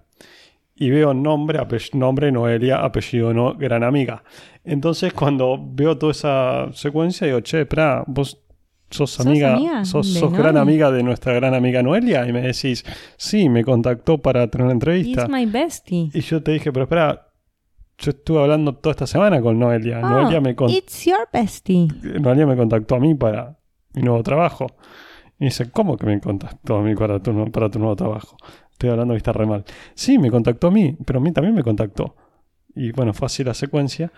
Y 0.74 0.90
veo 0.90 1.14
nombre, 1.14 1.58
nombre 1.92 2.32
Noelia, 2.32 2.84
apellido 2.84 3.32
no, 3.32 3.54
gran 3.54 3.82
amiga. 3.84 4.22
Entonces 4.64 5.12
cuando 5.12 5.58
veo 5.60 5.98
toda 5.98 6.12
esa 6.12 6.72
secuencia 6.72 7.26
digo, 7.26 7.40
che, 7.40 7.62
espera, 7.62 8.04
vos 8.06 8.42
sos 8.90 9.10
¿Sos 9.10 9.26
amiga, 9.26 9.84
sos, 9.84 10.06
sos 10.06 10.32
gran 10.32 10.56
amiga 10.56 10.90
de 10.90 11.02
nuestra 11.02 11.32
gran 11.32 11.54
amiga 11.54 11.82
Noelia 11.82 12.26
y 12.26 12.32
me 12.32 12.42
decís, 12.42 12.84
sí, 13.16 13.48
me 13.48 13.64
contactó 13.64 14.18
para 14.18 14.48
tener 14.48 14.66
una 14.66 14.74
entrevista. 14.74 15.22
He's 15.22 15.28
my 15.28 15.46
bestie. 15.46 16.10
Y 16.12 16.20
yo 16.20 16.42
te 16.42 16.52
dije, 16.52 16.72
pero 16.72 16.84
espera, 16.84 17.32
yo 17.98 18.10
estuve 18.10 18.40
hablando 18.40 18.74
toda 18.74 18.92
esta 18.92 19.06
semana 19.06 19.40
con 19.40 19.58
Noelia. 19.58 20.00
Oh, 20.02 20.08
Noelia, 20.08 20.40
me 20.40 20.54
it's 20.68 21.04
your 21.04 21.28
bestie. 21.32 21.88
Noelia 22.02 22.46
me 22.46 22.56
contactó 22.56 22.96
a 22.96 23.00
mí 23.00 23.14
para 23.14 23.58
mi 23.94 24.02
nuevo 24.02 24.22
trabajo. 24.22 24.66
Y 25.38 25.46
dice, 25.46 25.70
¿cómo 25.70 25.96
que 25.96 26.06
me 26.06 26.20
contactó 26.20 26.76
a 26.76 26.82
mí 26.82 26.94
para 26.94 27.20
tu, 27.20 27.50
para 27.50 27.70
tu 27.70 27.78
nuevo 27.78 27.96
trabajo? 27.96 28.36
Estoy 28.72 28.90
hablando 28.90 29.14
que 29.14 29.18
está 29.18 29.32
re 29.32 29.46
mal. 29.46 29.64
Sí, 29.94 30.18
me 30.18 30.30
contactó 30.30 30.68
a 30.68 30.70
mí, 30.70 30.96
pero 31.04 31.18
a 31.18 31.22
mí 31.22 31.32
también 31.32 31.54
me 31.54 31.62
contactó. 31.62 32.16
Y 32.74 32.90
bueno, 32.92 33.12
fue 33.14 33.26
así 33.26 33.44
la 33.44 33.54
secuencia. 33.54 34.10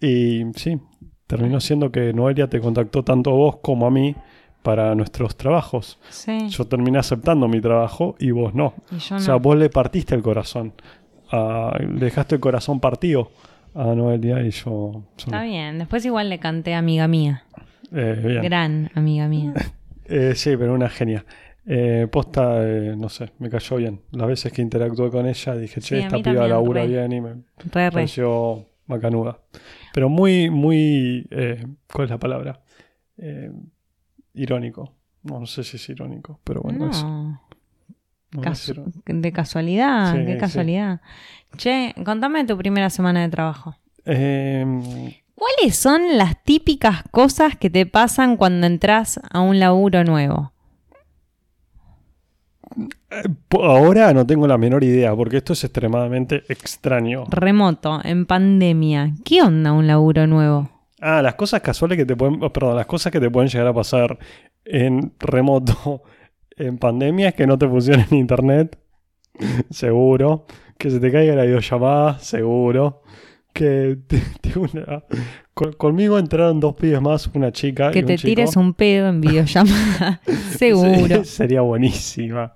Y 0.00 0.44
sí, 0.56 0.78
terminó 1.26 1.60
siendo 1.60 1.90
que 1.92 2.12
Noelia 2.12 2.48
te 2.48 2.60
contactó 2.60 3.04
tanto 3.04 3.30
a 3.30 3.34
vos 3.34 3.56
como 3.62 3.86
a 3.86 3.90
mí 3.90 4.14
para 4.62 4.94
nuestros 4.94 5.36
trabajos. 5.36 5.98
Sí. 6.10 6.48
Yo 6.48 6.64
terminé 6.66 6.98
aceptando 6.98 7.46
mi 7.48 7.60
trabajo 7.60 8.16
y 8.18 8.30
vos 8.32 8.54
no. 8.54 8.74
y 8.90 8.98
yo 8.98 9.16
O 9.16 9.18
no. 9.18 9.24
sea, 9.24 9.34
vos 9.36 9.56
le 9.56 9.70
partiste 9.70 10.14
el 10.14 10.22
corazón. 10.22 10.72
a- 11.30 11.76
le 11.78 12.06
dejaste 12.06 12.36
el 12.36 12.40
corazón 12.40 12.80
partido 12.80 13.30
a 13.74 13.94
Noelia 13.94 14.40
y 14.42 14.50
yo. 14.50 14.92
yo 14.92 15.02
Está 15.18 15.38
no. 15.38 15.44
bien. 15.44 15.78
Después 15.78 16.04
igual 16.06 16.30
le 16.30 16.38
canté 16.38 16.74
amiga 16.74 17.06
mía. 17.06 17.44
Eh, 17.92 18.22
bien. 18.26 18.42
Gran 18.42 18.90
amiga 18.94 19.28
mía. 19.28 19.52
Eh, 20.10 20.32
sí, 20.34 20.56
pero 20.56 20.72
una 20.72 20.88
genia. 20.88 21.26
Eh, 21.70 22.06
posta, 22.10 22.66
eh, 22.66 22.94
no 22.96 23.10
sé, 23.10 23.30
me 23.38 23.50
cayó 23.50 23.76
bien. 23.76 24.00
Las 24.12 24.26
veces 24.26 24.52
que 24.52 24.62
interactué 24.62 25.10
con 25.10 25.26
ella 25.26 25.54
dije, 25.54 25.80
che, 25.82 25.96
Sí, 25.98 26.02
esta 26.02 26.16
piba 26.16 26.48
labura 26.48 26.80
re. 26.82 26.88
bien 26.88 27.12
y 27.12 27.20
me 27.20 27.28
Re, 27.30 27.90
re. 27.90 27.90
pareció 27.92 28.64
macanuda. 28.86 29.38
Pero 29.92 30.08
muy, 30.08 30.48
muy. 30.48 31.26
eh, 31.30 31.62
¿Cuál 31.92 32.06
es 32.06 32.10
la 32.10 32.18
palabra? 32.18 32.60
Eh, 33.18 33.52
irónico. 34.34 34.94
No, 35.24 35.40
no 35.40 35.46
sé 35.46 35.62
si 35.62 35.76
es 35.76 35.88
irónico, 35.90 36.40
pero 36.42 36.62
bueno, 36.62 36.88
eso. 36.90 37.06
No. 37.06 37.42
No, 38.30 38.42
Casu- 38.42 38.52
es 38.52 38.68
irónico. 38.70 39.00
de 39.06 39.32
casualidad, 39.32 40.12
Sí, 40.14 40.24
qué 40.24 40.32
sí. 40.34 40.38
casualidad. 40.38 41.00
Che, 41.56 41.94
contame 42.04 42.44
tu 42.46 42.56
primera 42.56 42.88
semana 42.88 43.20
de 43.22 43.28
trabajo. 43.28 43.76
Eh, 44.06 44.64
¿Cuáles 45.34 45.76
son 45.76 46.16
las 46.16 46.42
típicas 46.44 47.02
cosas 47.10 47.56
que 47.56 47.68
te 47.70 47.84
pasan 47.86 48.36
cuando 48.38 48.66
entras 48.66 49.20
a 49.30 49.40
un 49.40 49.58
laburo 49.60 50.02
nuevo? 50.04 50.52
Ahora 53.50 54.12
no 54.12 54.26
tengo 54.26 54.46
la 54.46 54.58
menor 54.58 54.84
idea, 54.84 55.14
porque 55.14 55.38
esto 55.38 55.52
es 55.52 55.64
extremadamente 55.64 56.44
extraño. 56.48 57.24
Remoto, 57.28 58.00
en 58.04 58.26
pandemia. 58.26 59.14
¿Qué 59.24 59.42
onda 59.42 59.72
un 59.72 59.86
laburo 59.86 60.26
nuevo? 60.26 60.70
Ah, 61.00 61.22
las 61.22 61.34
cosas 61.34 61.60
casuales 61.60 61.96
que 61.96 62.04
te 62.04 62.16
pueden, 62.16 62.40
perdón, 62.40 62.76
las 62.76 62.86
cosas 62.86 63.12
que 63.12 63.20
te 63.20 63.30
pueden 63.30 63.48
llegar 63.48 63.68
a 63.68 63.72
pasar 63.72 64.18
en 64.64 65.12
remoto, 65.18 66.02
en 66.56 66.78
pandemia, 66.78 67.28
es 67.28 67.34
que 67.34 67.46
no 67.46 67.58
te 67.58 67.68
funcione 67.68 68.06
en 68.10 68.18
internet, 68.18 68.78
seguro. 69.70 70.46
Que 70.76 70.90
se 70.90 71.00
te 71.00 71.10
caiga 71.10 71.34
la 71.34 71.42
videollamada, 71.42 72.20
seguro. 72.20 73.02
Que 73.52 73.96
una- 74.56 75.02
con- 75.54 75.72
conmigo 75.72 76.18
entraron 76.18 76.60
dos 76.60 76.74
pibes 76.74 77.00
más, 77.00 77.28
una 77.34 77.50
chica 77.50 77.90
Que 77.90 77.98
y 78.00 78.02
un 78.02 78.06
te 78.06 78.16
chico. 78.16 78.26
tires 78.28 78.56
un 78.56 78.74
pedo 78.74 79.08
en 79.08 79.20
videollamada. 79.20 80.20
Seguro. 80.56 81.24
Sí, 81.24 81.30
sería 81.30 81.62
buenísima. 81.62 82.52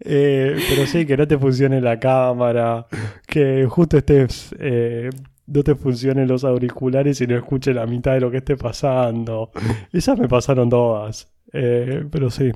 Eh, 0.00 0.56
pero 0.68 0.86
sí, 0.86 1.04
que 1.06 1.16
no 1.16 1.26
te 1.28 1.36
funcione 1.38 1.80
la 1.80 1.98
cámara, 2.00 2.86
que 3.26 3.66
justo 3.68 3.98
estés, 3.98 4.54
eh, 4.58 5.10
no 5.46 5.62
te 5.62 5.74
funcionen 5.74 6.28
los 6.28 6.44
auriculares 6.44 7.20
y 7.20 7.26
no 7.26 7.36
escuche 7.36 7.74
la 7.74 7.84
mitad 7.86 8.14
de 8.14 8.20
lo 8.20 8.30
que 8.30 8.38
esté 8.38 8.56
pasando. 8.56 9.50
Esas 9.92 10.18
me 10.18 10.28
pasaron 10.28 10.70
todas. 10.70 11.30
Eh, 11.52 12.04
pero 12.10 12.30
sí. 12.30 12.52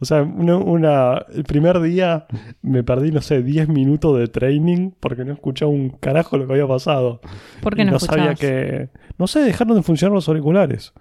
O 0.00 0.04
sea, 0.04 0.22
una, 0.22 0.56
una- 0.56 1.24
el 1.34 1.44
primer 1.44 1.80
día 1.80 2.26
me 2.62 2.82
perdí, 2.84 3.10
no 3.10 3.20
sé, 3.22 3.42
10 3.42 3.68
minutos 3.68 4.18
de 4.18 4.28
training 4.28 4.90
porque 5.00 5.24
no 5.24 5.32
escuchaba 5.32 5.70
un 5.70 5.90
carajo 5.90 6.36
lo 6.38 6.46
que 6.46 6.52
había 6.54 6.66
pasado. 6.68 7.20
¿Por 7.62 7.74
qué 7.76 7.84
no, 7.84 7.98
sabía 7.98 8.34
que. 8.34 8.90
No 9.18 9.26
sé, 9.26 9.40
dejaron 9.40 9.76
de 9.76 9.82
funcionar 9.82 10.14
los 10.14 10.28
auriculares. 10.28 10.92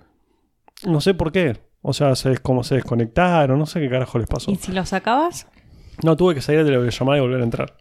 No 0.85 1.01
sé 1.01 1.13
por 1.13 1.31
qué. 1.31 1.57
O 1.81 1.93
sea, 1.93 2.15
se, 2.15 2.37
como 2.37 2.63
se 2.63 2.75
desconectaron, 2.75 3.59
no 3.59 3.65
sé 3.65 3.79
qué 3.81 3.89
carajo 3.89 4.17
les 4.19 4.27
pasó. 4.27 4.51
¿Y 4.51 4.55
si 4.55 4.71
lo 4.71 4.85
sacabas? 4.85 5.47
No, 6.03 6.15
tuve 6.15 6.33
que 6.35 6.41
salir 6.41 6.63
de 6.63 6.71
la 6.71 6.77
videollamada 6.77 7.17
y 7.17 7.21
volver 7.21 7.41
a 7.41 7.43
entrar. 7.43 7.77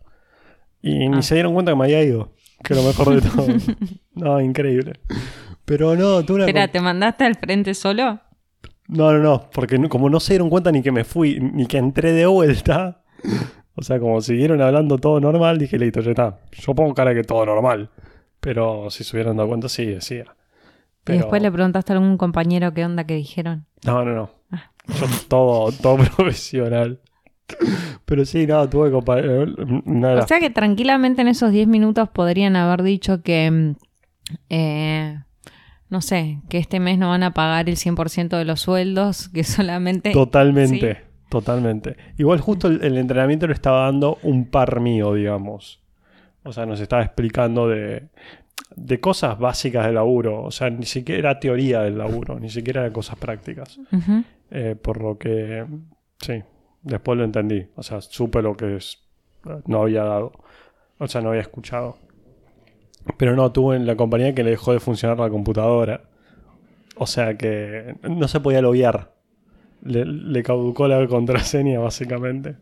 Y 0.82 1.08
ni 1.08 1.18
Ah. 1.18 1.22
se 1.22 1.34
dieron 1.34 1.54
cuenta 1.54 1.72
que 1.72 1.76
me 1.76 1.84
había 1.84 2.02
ido. 2.02 2.32
Que 2.64 2.74
lo 2.74 2.82
mejor 2.82 3.14
de 3.20 3.28
todo. 3.28 3.46
no, 4.14 4.40
increíble. 4.40 4.94
Pero 5.64 5.94
no, 5.96 6.24
tuve 6.24 6.36
una. 6.36 6.46
Espera, 6.46 6.68
¿te 6.68 6.80
mandaste 6.80 7.24
al 7.24 7.36
frente 7.36 7.74
solo? 7.74 8.20
No, 8.88 9.12
no, 9.12 9.18
no. 9.21 9.51
Porque 9.53 9.79
no- 9.79 9.88
como 9.88 10.11
no 10.11 10.21
se 10.21 10.35
dieron 10.35 10.51
cuenta 10.51 10.71
ni 10.73 10.83
que 10.83 10.92
me 10.92 11.05
fui, 11.05 11.38
ni 11.40 11.66
que 11.66 11.79
entré 11.79 12.12
de 12.12 12.27
vuelta. 12.27 13.03
O 13.75 13.81
sea, 13.81 13.99
como 13.99 14.21
siguieron 14.21 14.61
hablando 14.61 14.99
todo 14.99 15.18
normal, 15.18 15.57
dije, 15.57 15.79
listo, 15.79 16.01
ya 16.03 16.11
está. 16.11 16.40
Yo 16.53 16.75
pongo 16.75 16.92
cara 16.92 17.14
que 17.14 17.25
todo 17.25 17.47
normal. 17.47 17.88
Pero 18.38 18.90
si 18.90 19.03
se 19.03 19.16
hubieran 19.16 19.38
dado 19.38 19.49
cuenta, 19.49 19.71
sí, 19.71 19.87
decía. 19.87 20.25
Pero- 21.05 21.16
Y 21.16 21.18
después 21.21 21.40
le 21.40 21.51
preguntaste 21.51 21.90
a 21.95 21.97
algún 21.97 22.18
compañero 22.18 22.75
qué 22.75 22.85
onda 22.85 23.05
que 23.05 23.14
dijeron. 23.14 23.64
No, 23.87 24.05
no, 24.05 24.12
no. 24.14 24.31
Ah. 24.51 24.71
Yo 24.88 25.07
todo, 25.27 25.73
todo 25.73 25.97
profesional. 26.16 27.01
Pero 28.05 28.27
sí, 28.27 28.47
no, 28.47 28.68
tuve 28.68 28.90
que 28.90 28.97
compa- 28.97 29.23
eh, 29.25 30.18
O 30.23 30.27
sea 30.27 30.38
que 30.38 30.51
tranquilamente 30.51 31.23
en 31.23 31.29
esos 31.29 31.51
10 31.51 31.66
minutos 31.66 32.11
podrían 32.11 32.57
haber 32.57 32.83
dicho 32.83 33.23
que, 33.23 33.51
mm, 33.51 33.75
eh, 34.51 35.18
no 35.92 36.00
sé, 36.00 36.38
que 36.48 36.57
este 36.57 36.81
mes 36.81 36.96
no 36.96 37.11
van 37.11 37.22
a 37.22 37.35
pagar 37.35 37.68
el 37.68 37.76
100% 37.76 38.38
de 38.38 38.46
los 38.46 38.62
sueldos, 38.62 39.28
que 39.35 39.44
solamente... 39.44 40.12
Totalmente, 40.12 41.02
totalmente. 41.28 41.96
Igual 42.16 42.40
justo 42.40 42.68
el, 42.68 42.83
el 42.83 42.96
entrenamiento 42.96 43.46
lo 43.46 43.52
estaba 43.52 43.83
dando 43.83 44.18
un 44.22 44.46
par 44.46 44.81
mío, 44.81 45.12
digamos. 45.12 45.83
O 46.44 46.52
sea, 46.52 46.64
nos 46.64 46.81
estaba 46.81 47.02
explicando 47.02 47.68
de, 47.68 48.09
de 48.74 49.00
cosas 49.00 49.38
básicas 49.38 49.85
del 49.85 49.96
laburo. 49.96 50.42
O 50.44 50.50
sea, 50.50 50.70
ni 50.70 50.87
siquiera 50.87 51.38
teoría 51.38 51.83
del 51.83 51.98
laburo, 51.98 52.40
ni 52.40 52.48
siquiera 52.48 52.83
de 52.83 52.90
cosas 52.90 53.18
prácticas. 53.18 53.78
Eh, 54.50 54.74
por 54.81 54.98
lo 54.98 55.18
que, 55.18 55.66
sí, 56.20 56.42
después 56.81 57.18
lo 57.18 57.24
entendí. 57.24 57.66
O 57.76 57.83
sea, 57.83 58.00
supe 58.00 58.40
lo 58.40 58.57
que 58.57 58.76
es, 58.76 58.98
no 59.66 59.83
había 59.83 60.05
dado. 60.05 60.33
O 60.96 61.07
sea, 61.07 61.20
no 61.20 61.28
había 61.28 61.42
escuchado. 61.42 61.98
Pero 63.16 63.34
no, 63.36 63.50
tuve 63.52 63.76
en 63.76 63.86
la 63.86 63.96
compañía 63.96 64.34
que 64.34 64.44
le 64.44 64.50
dejó 64.50 64.72
de 64.72 64.80
funcionar 64.80 65.18
la 65.18 65.30
computadora. 65.30 66.02
O 66.96 67.06
sea 67.06 67.36
que 67.36 67.96
no 68.02 68.28
se 68.28 68.40
podía 68.40 68.62
loguear. 68.62 69.12
Le, 69.82 70.04
le 70.04 70.42
caducó 70.42 70.86
la 70.88 71.06
contraseña, 71.08 71.80
básicamente. 71.80 72.56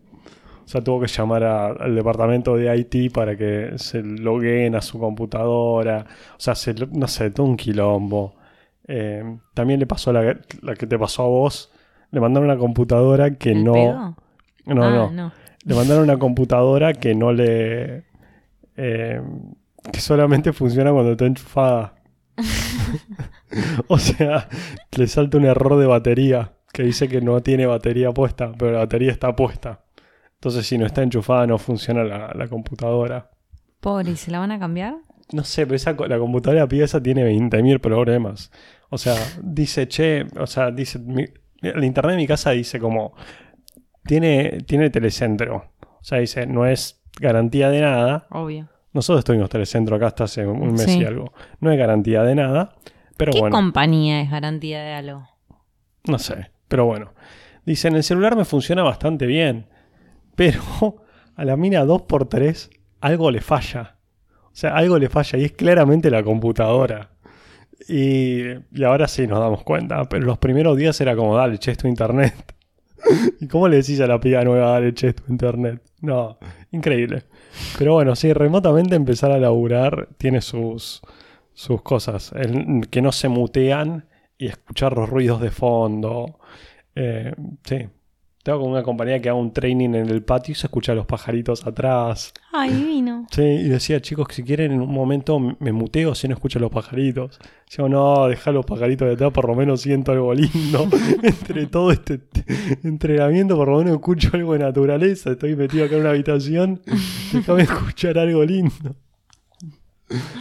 O 0.65 0.69
sea, 0.73 0.83
tuvo 0.83 1.01
que 1.01 1.09
llamar 1.09 1.43
a- 1.45 1.67
al 1.73 1.95
departamento 1.95 2.57
de 2.57 2.75
IT 2.77 3.13
para 3.13 3.37
que 3.37 3.73
se 3.77 4.03
logueen 4.03 4.77
a 4.77 4.81
su 4.81 4.99
computadora. 4.99 6.07
O 6.37 6.41
sea, 6.41 6.55
se 6.55 6.75
no 6.75 7.09
sé, 7.09 7.31
todo 7.31 7.47
un 7.47 7.57
quilombo. 7.57 8.37
Eh, 8.87 9.23
también 9.55 9.81
le 9.81 9.87
pasó 9.87 10.13
la, 10.13 10.39
la 10.63 10.75
que 10.75 10.87
te 10.87 10.99
pasó 10.99 11.25
a 11.25 11.29
vos. 11.29 11.73
Le 12.13 12.21
mandaron 12.21 12.49
una 12.49 12.59
computadora 12.59 13.35
que 13.37 13.51
¿El 13.53 13.65
no. 13.65 13.73
pedo? 13.73 14.17
No, 14.75 14.85
Ah, 14.85 15.11
no. 15.13 15.33
Le 15.65 15.75
mandaron 15.75 16.05
una 16.05 16.19
computadora 16.19 16.95
que 16.95 17.15
no 17.15 17.33
le. 17.33 18.05
eh, 18.77 19.21
que 19.93 20.01
solamente 20.01 20.53
funciona 20.53 20.93
cuando 20.93 21.13
está 21.13 21.27
enchufada. 21.27 21.95
o 23.89 23.99
sea, 23.99 24.49
le 24.97 25.07
salta 25.07 25.39
un 25.39 25.45
error 25.45 25.79
de 25.79 25.87
batería 25.87 26.53
que 26.73 26.83
dice 26.85 27.09
que 27.09 27.21
no 27.21 27.43
tiene 27.43 27.67
batería 27.67 28.13
puesta, 28.13 28.53
pero 28.57 28.73
la 28.73 28.79
batería 28.79 29.11
está 29.11 29.35
puesta. 29.35 29.85
Entonces, 30.35 30.67
si 30.67 30.79
no 30.79 30.87
está 30.87 31.03
enchufada, 31.03 31.47
no 31.47 31.59
funciona 31.59 32.05
la, 32.05 32.33
la 32.35 32.49
computadora. 32.49 33.31
Pobre, 33.81 34.13
¿y 34.13 34.17
se 34.17 34.31
la 34.31 34.39
van 34.39 34.53
a 34.53 34.59
cambiar? 34.59 34.95
No 35.33 35.45
sé, 35.45 35.67
pero 35.67 35.77
esa, 35.77 35.93
la 35.93 36.19
computadora 36.19 36.67
pieza 36.67 37.03
tiene 37.03 37.25
20.000 37.25 37.81
problemas. 37.81 38.51
O 38.89 38.99
sea, 38.99 39.15
dice, 39.43 39.87
che, 39.89 40.27
o 40.39 40.47
sea, 40.47 40.71
dice, 40.71 40.99
mi- 40.99 41.27
el 41.63 41.85
internet 41.85 42.13
de 42.13 42.17
mi 42.17 42.27
casa 42.27 42.51
dice 42.51 42.79
como, 42.81 43.15
tiene, 44.05 44.59
tiene 44.67 44.91
telecentro. 44.91 45.73
O 45.83 46.03
sea, 46.05 46.19
dice, 46.19 46.47
no 46.47 46.67
es 46.67 47.03
garantía 47.21 47.69
de 47.71 47.81
nada. 47.83 48.27
Obvio. 48.31 48.69
Nosotros 48.93 49.21
estuvimos 49.21 49.49
telecentro 49.51 49.97
acá 49.97 50.09
hasta 50.09 50.25
hace 50.25 50.47
un 50.47 50.73
mes 50.73 50.83
Sí. 50.83 50.99
y 51.01 51.05
algo. 51.05 51.33
No 51.61 51.71
es 51.71 51.79
garantía 51.79 52.23
de 52.23 52.35
nada. 52.35 52.75
Pero 53.17 53.33
¿Qué 53.33 53.41
bueno, 53.41 53.55
compañía 53.57 54.21
es 54.23 54.31
garantía 54.31 54.83
de 54.83 54.93
algo? 54.95 55.29
no 56.07 56.19
sé. 56.19 56.51
Pero 56.69 56.87
bueno. 56.87 57.13
Dice, 57.67 57.89
en 57.89 57.97
el 57.97 58.03
celular 58.03 58.37
me 58.37 58.45
funciona 58.45 58.83
bastante 58.83 59.27
bien. 59.27 59.67
Pero 60.35 60.63
a 61.37 61.45
la 61.45 61.57
mina 61.57 61.85
2x3 61.85 62.71
algo 63.01 63.31
le 63.31 63.41
falla. 63.41 63.97
O 64.47 64.51
sea, 64.55 64.75
algo 64.77 64.99
le 64.99 65.09
falla 65.09 65.39
y 65.39 65.45
es 65.45 65.53
claramente 65.53 66.11
la 66.11 66.23
computadora. 66.23 67.11
Y, 67.89 68.43
y 68.73 68.85
ahora 68.85 69.07
sí 69.09 69.27
nos 69.27 69.39
damos 69.39 69.63
cuenta. 69.63 70.05
Pero 70.09 70.25
los 70.27 70.39
primeros 70.39 70.77
días 70.77 71.01
era 71.01 71.15
como, 71.15 71.37
dale, 71.37 71.59
che, 71.59 71.71
es 71.73 71.79
tu 71.79 71.87
internet. 71.89 72.35
¿Y 73.41 73.47
cómo 73.49 73.69
le 73.69 73.77
decís 73.77 74.01
a 74.01 74.07
la 74.07 74.21
piba 74.21 74.43
nueva, 74.45 74.73
dale, 74.73 74.95
che, 74.95 75.13
tu 75.13 75.25
internet? 75.29 75.83
No, 76.01 76.39
increíble. 76.71 77.25
Pero 77.79 77.95
bueno, 77.95 78.15
sí, 78.17 78.33
remotamente 78.33 78.95
empezar 78.95 79.33
a 79.33 79.39
laburar 79.39 80.09
tiene 80.19 80.41
sus, 80.41 81.01
sus 81.53 81.83
cosas. 81.83 82.33
Que 82.91 83.03
no 83.03 83.13
se 83.13 83.29
mutean 83.29 84.07
y 84.39 84.47
escuchar 84.47 84.97
los 84.97 85.09
ruidos 85.09 85.41
de 85.41 85.51
fondo. 85.51 86.39
Eh, 86.95 87.35
sí. 87.65 87.89
Tengo 88.43 88.61
con 88.61 88.71
una 88.71 88.83
compañía 88.83 89.21
que 89.21 89.29
haga 89.29 89.39
un 89.39 89.53
training 89.53 89.91
en 89.91 90.09
el 90.09 90.23
patio 90.23 90.53
y 90.53 90.55
se 90.55 90.67
escucha 90.67 90.95
los 90.95 91.07
pajaritos 91.07 91.67
atrás. 91.67 92.33
Ay, 92.53 92.73
divino. 92.73 93.27
Sí, 93.31 93.43
y 93.43 93.69
decía, 93.69 94.01
chicos, 94.01 94.27
que 94.27 94.35
si 94.35 94.43
quieren 94.43 94.73
en 94.73 94.81
un 94.81 94.93
momento 94.93 95.39
me 95.39 95.71
muteo 95.71 96.17
si 96.17 96.27
no 96.27 96.35
escucho 96.35 96.59
los 96.59 96.71
pajaritos. 96.71 97.39
Yo, 97.69 97.89
no, 97.89 98.27
deja 98.27 98.51
los 98.51 98.67
pajaritos 98.67 99.07
de 99.07 99.15
atrás, 99.15 99.31
por 99.33 99.47
lo 99.47 99.55
menos 99.55 99.83
siento 99.83 100.11
algo 100.11 100.35
lindo. 100.35 100.89
entre 101.23 101.67
todo 101.67 101.93
este 101.93 102.21
entrenamiento, 102.83 103.57
por 103.57 103.69
lo 103.69 103.79
menos 103.79 103.95
escucho 103.95 104.31
algo 104.33 104.55
de 104.55 104.61
naturaleza. 104.61 105.31
Estoy 105.31 105.55
metido 105.55 105.85
acá 105.85 105.95
en 105.95 106.01
una 106.01 106.11
habitación, 106.11 106.83
déjame 107.33 107.63
escuchar 107.63 108.19
algo 108.19 108.45
lindo. 108.45 108.97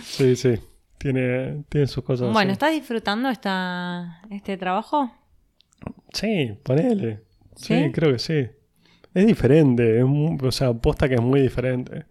Sí, 0.02 0.36
sí, 0.36 0.56
tiene, 0.98 1.64
tiene 1.70 1.86
sus 1.86 2.04
cosas. 2.04 2.34
Bueno, 2.34 2.50
así. 2.50 2.54
¿estás 2.54 2.72
disfrutando 2.72 3.30
esta, 3.30 4.22
este 4.32 4.58
trabajo? 4.58 5.12
Sí, 6.12 6.58
ponele. 6.64 7.22
Sí, 7.56 7.76
¿Sí? 7.84 7.92
creo 7.92 8.14
que 8.14 8.20
sí. 8.20 8.48
Es 9.14 9.26
diferente, 9.26 10.00
es 10.00 10.06
mu- 10.06 10.38
o 10.42 10.52
sea, 10.52 10.74
posta 10.74 11.08
que 11.10 11.16
es 11.16 11.22
muy 11.22 11.42
diferente. 11.42 12.06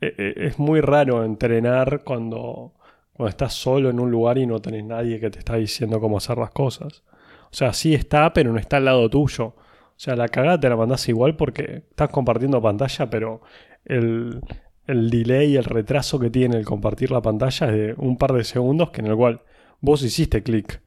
E- 0.00 0.14
e- 0.18 0.46
Es 0.48 0.58
muy 0.60 0.80
raro 0.82 1.24
entrenar 1.24 2.02
cuando, 2.04 2.74
cuando 3.14 3.30
estás 3.30 3.54
solo 3.54 3.90
en 3.90 4.00
un 4.00 4.10
lugar 4.10 4.38
y 4.38 4.46
no 4.46 4.60
tenés 4.60 4.84
nadie 4.84 5.20
que 5.20 5.30
te 5.30 5.38
está 5.40 5.56
diciendo 5.56 6.00
cómo 6.00 6.18
hacer 6.18 6.38
las 6.38 6.50
cosas. 6.52 7.04
O 7.52 7.54
sea, 7.56 7.72
sí 7.74 7.94
está, 7.94 8.32
pero 8.34 8.52
no 8.52 8.58
está 8.60 8.78
al 8.78 8.86
lado 8.86 9.10
tuyo. 9.10 9.46
O 9.46 10.00
sea, 10.00 10.16
la 10.16 10.28
cagada 10.28 10.60
te 10.60 10.68
la 10.70 10.76
mandás 10.76 11.08
igual 11.08 11.36
porque 11.36 11.84
estás 11.90 12.10
compartiendo 12.10 12.62
pantalla, 12.62 13.10
pero 13.10 13.42
el, 13.86 14.40
el 14.86 15.10
delay, 15.10 15.56
el 15.56 15.64
retraso 15.64 16.18
que 16.20 16.30
tiene 16.30 16.56
el 16.58 16.66
compartir 16.66 17.10
la 17.12 17.22
pantalla 17.22 17.68
es 17.68 17.74
de 17.74 17.94
un 17.98 18.18
par 18.18 18.32
de 18.34 18.44
segundos 18.44 18.90
que 18.90 19.02
en 19.02 19.08
el 19.08 19.16
cual 19.16 19.42
vos 19.80 20.02
hiciste 20.04 20.42
clic. 20.42 20.82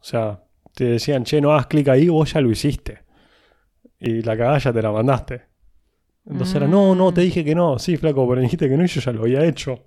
O 0.00 0.04
sea, 0.04 0.44
te 0.74 0.84
decían, 0.86 1.24
che, 1.24 1.40
no 1.42 1.52
hagas 1.52 1.68
clic 1.68 1.88
ahí, 1.88 2.08
vos 2.08 2.32
ya 2.34 2.40
lo 2.42 2.50
hiciste. 2.52 3.03
Y 4.06 4.22
la 4.22 4.36
cagada 4.36 4.58
ya 4.58 4.72
te 4.72 4.82
la 4.82 4.92
mandaste. 4.92 5.42
Entonces 6.26 6.56
era, 6.56 6.66
no, 6.66 6.94
no, 6.94 7.12
te 7.12 7.20
dije 7.22 7.44
que 7.44 7.54
no. 7.54 7.78
Sí, 7.78 7.96
flaco, 7.96 8.26
pero 8.28 8.40
dijiste 8.40 8.68
que 8.68 8.76
no 8.76 8.84
y 8.84 8.86
yo 8.86 9.00
ya 9.00 9.12
lo 9.12 9.22
había 9.22 9.44
hecho. 9.44 9.78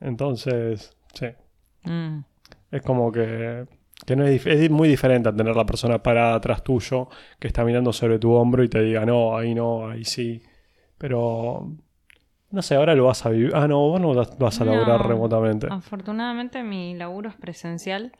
Entonces, 0.00 0.96
sí. 1.14 1.26
Mm. 1.84 2.18
Es 2.70 2.82
como 2.82 3.12
que, 3.12 3.66
que 4.04 4.16
no 4.16 4.26
es, 4.26 4.44
es 4.46 4.70
muy 4.70 4.88
diferente 4.88 5.28
a 5.28 5.34
tener 5.34 5.54
la 5.56 5.64
persona 5.64 6.02
parada 6.02 6.34
atrás 6.34 6.62
tuyo 6.62 7.08
que 7.38 7.46
está 7.46 7.64
mirando 7.64 7.92
sobre 7.92 8.18
tu 8.18 8.32
hombro 8.32 8.62
y 8.64 8.68
te 8.68 8.80
diga, 8.82 9.06
no, 9.06 9.36
ahí 9.36 9.54
no, 9.54 9.88
ahí 9.88 10.04
sí. 10.04 10.42
Pero, 10.98 11.72
no 12.50 12.62
sé, 12.62 12.74
ahora 12.74 12.94
lo 12.94 13.04
vas 13.06 13.24
a 13.24 13.30
vivir. 13.30 13.52
Ah, 13.54 13.68
no, 13.68 13.78
vos 13.88 14.00
no 14.00 14.14
vas- 14.14 14.36
vas 14.38 14.60
a 14.60 14.64
laburar 14.64 15.00
No. 15.00 15.08
remotamente. 15.08 15.68
Afortunadamente 15.70 16.62
mi 16.62 16.94
laburo 16.94 17.28
es 17.30 17.36
presencial. 17.36 18.12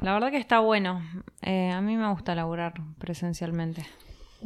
La 0.00 0.12
verdad 0.12 0.30
que 0.30 0.38
está 0.38 0.60
bueno. 0.60 1.00
Eh, 1.42 1.70
a 1.70 1.80
mí 1.80 1.96
me 1.96 2.10
gusta 2.10 2.34
laburar 2.34 2.74
presencialmente. 2.98 3.86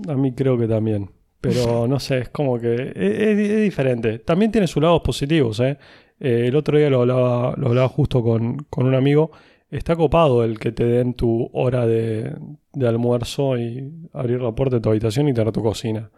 A 0.06 0.14
mí 0.14 0.32
creo 0.32 0.58
que 0.58 0.68
también. 0.68 1.10
Pero 1.40 1.86
no 1.86 2.00
sé, 2.00 2.18
es 2.18 2.28
como 2.30 2.58
que 2.58 2.92
es, 2.94 3.60
diferente. 3.62 4.18
También 4.18 4.50
tiene 4.50 4.66
sus 4.66 4.82
lados 4.82 5.02
positivos, 5.02 5.60
¿eh? 5.60 5.78
Eh, 6.20 6.46
el 6.48 6.56
otro 6.56 6.76
día 6.76 6.90
lo 6.90 7.02
hablaba, 7.02 7.54
lo 7.56 7.68
hablaba 7.68 7.88
justo 7.88 8.22
con, 8.22 8.58
con 8.70 8.86
un 8.86 8.94
amigo. 8.94 9.30
Está 9.70 9.94
copado 9.96 10.44
el 10.44 10.58
que 10.58 10.72
te 10.72 10.84
den 10.84 11.14
tu 11.14 11.48
hora 11.52 11.86
de, 11.86 12.34
de 12.72 12.88
almuerzo 12.88 13.56
y 13.58 14.08
abrir 14.12 14.40
la 14.40 14.52
puerta 14.52 14.76
de 14.76 14.82
tu 14.82 14.88
habitación 14.88 15.28
y 15.28 15.34
tener 15.34 15.52
tu 15.52 15.62
cocina. 15.62 16.10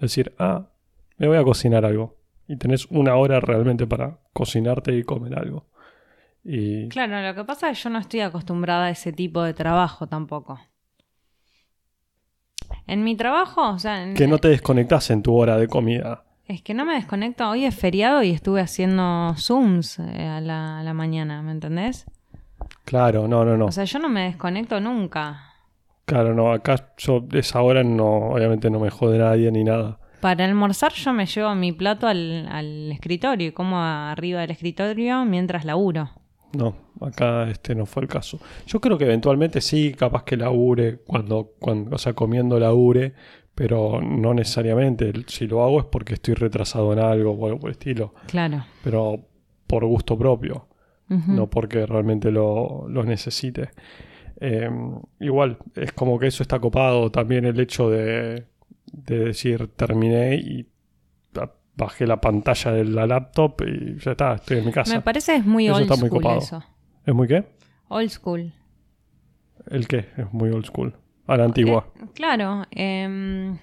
Decir, 0.00 0.34
ah, 0.38 0.68
me 1.16 1.28
voy 1.28 1.38
a 1.38 1.44
cocinar 1.44 1.84
algo. 1.84 2.16
Y 2.48 2.56
tenés 2.56 2.86
una 2.86 3.16
hora 3.16 3.40
realmente 3.40 3.86
para 3.86 4.18
cocinarte 4.32 4.96
y 4.96 5.04
comer 5.04 5.38
algo. 5.38 5.66
Y 6.44 6.88
Claro, 6.88 7.20
lo 7.26 7.34
que 7.34 7.44
pasa 7.44 7.70
es 7.70 7.78
que 7.78 7.84
yo 7.84 7.90
no 7.90 7.98
estoy 7.98 8.20
acostumbrada 8.20 8.86
a 8.86 8.90
ese 8.90 9.12
tipo 9.12 9.42
de 9.42 9.54
trabajo 9.54 10.06
tampoco. 10.06 10.60
En 12.86 13.02
mi 13.04 13.16
trabajo, 13.16 13.68
o 13.70 13.78
sea, 13.78 14.02
en- 14.02 14.14
que 14.14 14.26
no 14.26 14.38
te 14.38 14.48
desconectás 14.48 15.10
en 15.10 15.22
tu 15.22 15.34
hora 15.34 15.56
de 15.56 15.68
comida. 15.68 16.22
es 16.48 16.62
que 16.62 16.74
no 16.74 16.84
me 16.84 16.94
desconecto. 16.94 17.48
Hoy 17.50 17.64
es 17.64 17.74
feriado 17.74 18.22
y 18.22 18.30
estuve 18.30 18.60
haciendo 18.60 19.34
Zooms 19.36 19.98
eh, 19.98 20.26
a, 20.28 20.40
la, 20.40 20.78
a 20.78 20.82
la 20.84 20.94
mañana, 20.94 21.42
¿me 21.42 21.50
entendés? 21.50 22.06
Claro, 22.84 23.26
no, 23.26 23.44
no, 23.44 23.56
no. 23.56 23.66
O 23.66 23.72
sea, 23.72 23.84
yo 23.84 23.98
no 23.98 24.08
me 24.08 24.22
desconecto 24.26 24.78
nunca. 24.80 25.40
Claro, 26.04 26.34
no, 26.34 26.52
acá 26.52 26.92
yo 26.98 27.24
esa 27.32 27.60
hora 27.62 27.82
no, 27.82 28.06
obviamente 28.30 28.70
no 28.70 28.78
me 28.78 28.90
jode 28.90 29.18
nadie 29.18 29.50
ni 29.50 29.64
nada. 29.64 29.98
Para 30.20 30.44
almorzar 30.44 30.92
yo 30.92 31.12
me 31.12 31.26
llevo 31.26 31.52
mi 31.56 31.72
plato 31.72 32.06
al, 32.06 32.46
al 32.48 32.92
escritorio 32.92 33.48
y 33.48 33.52
como 33.52 33.82
arriba 33.82 34.40
del 34.40 34.52
escritorio 34.52 35.24
mientras 35.24 35.64
laburo. 35.64 36.10
No, 36.56 36.74
acá 37.00 37.48
este 37.50 37.74
no 37.74 37.86
fue 37.86 38.02
el 38.04 38.08
caso. 38.08 38.38
Yo 38.66 38.80
creo 38.80 38.96
que 38.98 39.04
eventualmente 39.04 39.60
sí, 39.60 39.92
capaz 39.92 40.24
que 40.24 40.36
labure 40.36 40.98
cuando, 41.06 41.52
cuando 41.58 41.94
o 41.96 41.98
sea, 41.98 42.14
comiendo 42.14 42.58
labure, 42.58 43.12
pero 43.54 44.00
no 44.00 44.32
necesariamente. 44.34 45.12
Si 45.26 45.46
lo 45.46 45.62
hago 45.62 45.80
es 45.80 45.86
porque 45.86 46.14
estoy 46.14 46.34
retrasado 46.34 46.92
en 46.92 46.98
algo 47.00 47.32
o 47.32 47.46
algo 47.46 47.58
por 47.60 47.70
el 47.70 47.72
estilo, 47.72 48.14
Claro. 48.26 48.64
pero 48.82 49.20
por 49.66 49.84
gusto 49.84 50.16
propio, 50.18 50.68
no 51.08 51.48
porque 51.48 51.86
realmente 51.86 52.30
lo, 52.30 52.86
lo 52.88 53.04
necesite. 53.04 53.70
Eh, 54.40 54.68
igual, 55.20 55.58
es 55.74 55.92
como 55.92 56.18
que 56.18 56.26
eso 56.26 56.42
está 56.42 56.58
copado 56.60 57.10
también 57.10 57.44
el 57.46 57.58
hecho 57.60 57.88
de, 57.90 58.44
de 58.92 59.18
decir 59.26 59.68
terminé 59.76 60.34
y 60.36 60.66
bajé 61.76 62.06
la 62.06 62.20
pantalla 62.20 62.72
de 62.72 62.84
la 62.84 63.06
laptop 63.06 63.62
y 63.66 63.98
ya 63.98 64.12
está, 64.12 64.34
estoy 64.34 64.58
en 64.58 64.66
mi 64.66 64.72
casa. 64.72 64.94
Me 64.94 65.00
parece 65.02 65.32
que 65.32 65.38
es 65.38 65.46
muy 65.46 65.66
Eso 65.66 65.76
old 65.76 65.82
está 65.82 65.96
muy 65.96 66.08
school 66.08 66.22
copado. 66.22 66.38
eso. 66.38 66.62
¿Es 67.04 67.14
muy 67.14 67.28
qué? 67.28 67.44
Old 67.88 68.10
school. 68.10 68.52
¿El 69.70 69.86
qué? 69.86 70.08
Es 70.16 70.32
muy 70.32 70.50
old 70.50 70.64
school. 70.66 70.94
A 71.26 71.36
la 71.36 71.44
antigua. 71.44 71.88
Eh, 71.96 72.04
claro. 72.14 72.64
em, 72.70 73.58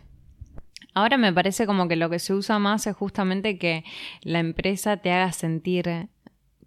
ahora 0.94 1.18
me 1.18 1.32
parece 1.34 1.66
como 1.66 1.88
que 1.88 1.96
lo 1.96 2.10
que 2.10 2.20
se 2.20 2.34
usa 2.34 2.60
más 2.60 2.86
es 2.88 2.96
justamente 2.96 3.58
que 3.58 3.84
la 4.22 4.40
empresa 4.40 4.98
te 4.98 5.12
haga 5.12 5.32
sentir 5.32 6.10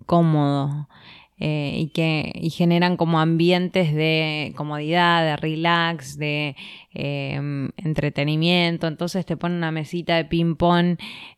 cómodo. 0.07 0.89
Eh, 1.39 1.75
y 1.77 1.89
que 1.89 2.33
y 2.35 2.49
generan 2.51 2.97
como 2.97 3.21
ambientes 3.21 3.95
de 3.95 4.55
comodidad, 4.57 5.23
de 5.25 5.37
relax, 5.37 6.17
de 6.19 6.57
em, 6.95 7.71
entretenimiento. 7.77 8.87
Entonces 8.87 9.27
te 9.27 9.37
ponen 9.37 9.59
una 9.59 9.71
mesita 9.71 10.17
de 10.17 10.25
ping 10.25 10.55
pong 10.57 10.97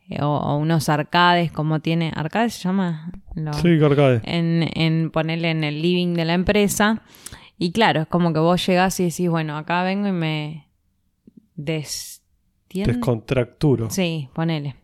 eh, 0.08 0.22
o, 0.22 0.36
o 0.36 0.56
unos 0.56 0.88
arcades, 0.88 1.50
como 1.50 1.80
tiene. 1.80 2.12
¿Arcades 2.14 2.54
se 2.54 2.64
llama? 2.68 3.10
Lo- 3.34 3.52
Sí, 3.54 3.78
Carcade. 3.78 4.20
en, 4.24 4.68
en 4.74 5.10
ponerle 5.10 5.50
en 5.50 5.64
el 5.64 5.82
living 5.82 6.14
de 6.14 6.24
la 6.24 6.34
empresa. 6.34 7.02
Y 7.58 7.72
claro, 7.72 8.02
es 8.02 8.06
como 8.06 8.32
que 8.32 8.38
vos 8.38 8.64
llegás 8.64 9.00
y 9.00 9.04
decís, 9.04 9.28
bueno, 9.28 9.56
acá 9.56 9.82
vengo 9.82 10.06
y 10.06 10.12
me 10.12 10.68
destiendo. 11.56 12.92
Descontracturo. 12.92 13.90
Sí, 13.90 14.28
ponele. 14.32 14.76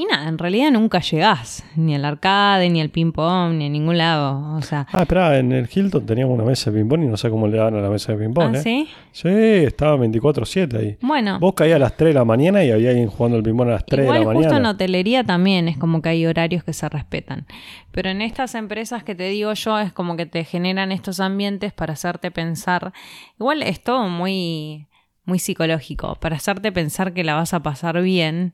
Y 0.00 0.04
nada, 0.06 0.28
en 0.28 0.38
realidad 0.38 0.70
nunca 0.70 1.00
llegás, 1.00 1.64
ni 1.74 1.92
al 1.96 2.04
arcade, 2.04 2.70
ni 2.70 2.80
al 2.80 2.88
ping-pong, 2.88 3.54
ni 3.54 3.66
a 3.66 3.68
ningún 3.68 3.98
lado. 3.98 4.54
O 4.56 4.62
sea, 4.62 4.86
Ah, 4.92 5.02
espera, 5.02 5.36
en 5.40 5.50
el 5.50 5.68
Hilton 5.68 6.06
teníamos 6.06 6.34
una 6.36 6.44
mesa 6.44 6.70
de 6.70 6.78
ping-pong 6.78 7.02
y 7.02 7.06
no 7.08 7.16
sé 7.16 7.28
cómo 7.28 7.48
le 7.48 7.56
dan 7.56 7.74
a 7.74 7.80
la 7.80 7.90
mesa 7.90 8.12
de 8.12 8.18
ping-pong, 8.18 8.54
¿ah, 8.54 8.58
¿eh? 8.58 8.62
sí? 8.62 8.88
Sí, 9.10 9.28
estaba 9.28 9.96
24-7 9.96 10.78
ahí. 10.78 10.96
Bueno, 11.00 11.40
Vos 11.40 11.54
caías 11.54 11.74
a 11.74 11.78
las 11.80 11.96
3 11.96 12.10
de 12.10 12.14
la 12.14 12.24
mañana 12.24 12.62
y 12.62 12.70
había 12.70 12.90
alguien 12.90 13.08
jugando 13.08 13.38
al 13.38 13.42
ping-pong 13.42 13.70
a 13.70 13.72
las 13.72 13.86
3 13.86 14.04
igual 14.04 14.18
de 14.20 14.24
la 14.24 14.32
justo 14.34 14.46
en 14.46 14.50
mañana. 14.54 14.70
hotelería 14.70 15.24
también 15.24 15.66
es 15.66 15.76
como 15.76 16.00
que 16.00 16.10
hay 16.10 16.26
horarios 16.26 16.62
que 16.62 16.72
se 16.74 16.88
respetan. 16.88 17.46
Pero 17.90 18.10
en 18.10 18.22
estas 18.22 18.54
empresas 18.54 19.02
que 19.02 19.16
te 19.16 19.24
digo 19.24 19.52
yo 19.54 19.80
es 19.80 19.92
como 19.92 20.16
que 20.16 20.26
te 20.26 20.44
generan 20.44 20.92
estos 20.92 21.18
ambientes 21.18 21.72
para 21.72 21.94
hacerte 21.94 22.30
pensar. 22.30 22.92
Igual 23.40 23.64
es 23.64 23.82
todo 23.82 24.08
muy, 24.08 24.86
muy 25.24 25.40
psicológico, 25.40 26.14
para 26.20 26.36
hacerte 26.36 26.70
pensar 26.70 27.12
que 27.14 27.24
la 27.24 27.34
vas 27.34 27.52
a 27.52 27.64
pasar 27.64 28.00
bien. 28.00 28.52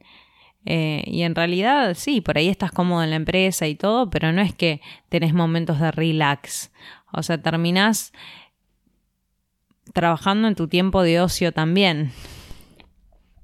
Eh, 0.66 1.02
y 1.06 1.22
en 1.22 1.34
realidad 1.34 1.94
sí, 1.94 2.20
por 2.20 2.38
ahí 2.38 2.48
estás 2.48 2.72
cómodo 2.72 3.02
en 3.02 3.10
la 3.10 3.16
empresa 3.16 3.66
y 3.66 3.74
todo, 3.74 4.08
pero 4.10 4.32
no 4.32 4.40
es 4.40 4.54
que 4.54 4.80
tenés 5.08 5.34
momentos 5.34 5.78
de 5.80 5.90
relax. 5.90 6.72
O 7.12 7.22
sea, 7.22 7.40
terminás 7.40 8.12
trabajando 9.92 10.48
en 10.48 10.54
tu 10.54 10.68
tiempo 10.68 11.02
de 11.02 11.20
ocio 11.20 11.52
también. 11.52 12.10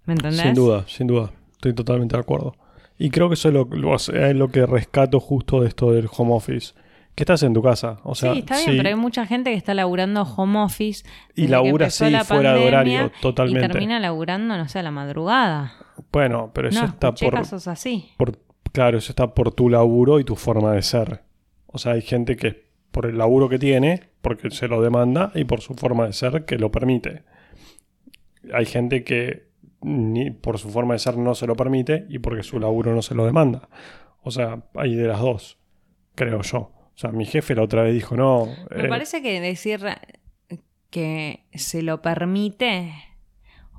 ¿Me 0.06 0.14
entendés? 0.14 0.40
Sin 0.40 0.54
duda, 0.54 0.84
sin 0.88 1.06
duda. 1.06 1.30
Estoy 1.52 1.74
totalmente 1.74 2.16
de 2.16 2.20
acuerdo. 2.20 2.56
Y 2.98 3.10
creo 3.10 3.28
que 3.28 3.34
eso 3.34 3.48
es 3.48 3.54
lo, 3.54 3.64
lo- 3.64 3.94
es 3.96 4.34
lo 4.34 4.48
que 4.48 4.66
rescato 4.66 5.20
justo 5.20 5.60
de 5.62 5.68
esto 5.68 5.92
del 5.92 6.08
home 6.14 6.32
office. 6.34 6.74
Que 7.14 7.24
estás 7.24 7.42
en 7.42 7.52
tu 7.52 7.62
casa. 7.62 7.98
O 8.04 8.14
sea, 8.14 8.32
sí, 8.32 8.38
está 8.40 8.56
bien, 8.56 8.76
pero 8.76 8.88
hay 8.88 8.94
mucha 8.94 9.26
gente 9.26 9.50
que 9.50 9.56
está 9.56 9.74
laburando 9.74 10.22
home 10.22 10.58
office. 10.60 11.04
Y 11.34 11.48
labura 11.48 11.86
así, 11.88 12.08
la 12.08 12.24
fuera 12.24 12.54
de 12.54 12.64
horario, 12.66 13.12
totalmente. 13.20 13.66
Y 13.66 13.68
termina 13.68 14.00
laburando, 14.00 14.56
no 14.56 14.68
sé, 14.68 14.78
a 14.78 14.82
la 14.82 14.90
madrugada. 14.90 15.72
Bueno, 16.12 16.50
pero 16.54 16.68
eso 16.68 16.80
no, 16.82 16.88
está 16.88 17.12
por, 17.12 17.34
casos 17.34 17.68
así. 17.68 18.10
por- 18.16 18.38
Claro, 18.72 18.98
eso 18.98 19.10
está 19.10 19.34
por 19.34 19.52
tu 19.52 19.68
laburo 19.68 20.20
y 20.20 20.24
tu 20.24 20.36
forma 20.36 20.72
de 20.72 20.82
ser. 20.82 21.22
O 21.66 21.78
sea, 21.78 21.92
hay 21.92 22.02
gente 22.02 22.36
que 22.36 22.70
por 22.90 23.06
el 23.06 23.18
laburo 23.18 23.48
que 23.48 23.58
tiene, 23.58 24.10
porque 24.20 24.50
se 24.50 24.68
lo 24.68 24.80
demanda, 24.80 25.32
y 25.34 25.44
por 25.44 25.60
su 25.60 25.74
forma 25.74 26.06
de 26.06 26.12
ser 26.12 26.44
que 26.44 26.58
lo 26.58 26.70
permite. 26.70 27.24
hay 28.54 28.64
gente 28.64 29.04
que 29.04 29.50
ni 29.82 30.30
por 30.30 30.58
su 30.58 30.70
forma 30.70 30.94
de 30.94 30.98
ser 30.98 31.16
no 31.16 31.34
se 31.34 31.46
lo 31.46 31.56
permite 31.56 32.06
y 32.08 32.18
porque 32.18 32.42
su 32.42 32.58
laburo 32.60 32.94
no 32.94 33.02
se 33.02 33.14
lo 33.14 33.24
demanda. 33.24 33.68
O 34.22 34.30
sea, 34.30 34.64
hay 34.74 34.94
de 34.94 35.08
las 35.08 35.20
dos, 35.20 35.58
creo 36.14 36.42
yo. 36.42 36.58
O 36.58 36.92
sea, 36.94 37.10
mi 37.12 37.24
jefe 37.24 37.54
la 37.54 37.62
otra 37.62 37.82
vez 37.82 37.94
dijo, 37.94 38.16
no... 38.16 38.46
Me 38.70 38.86
eh, 38.86 38.88
parece 38.88 39.22
que 39.22 39.40
decir 39.40 39.80
que 40.90 41.46
se 41.54 41.82
lo 41.82 42.02
permite 42.02 42.92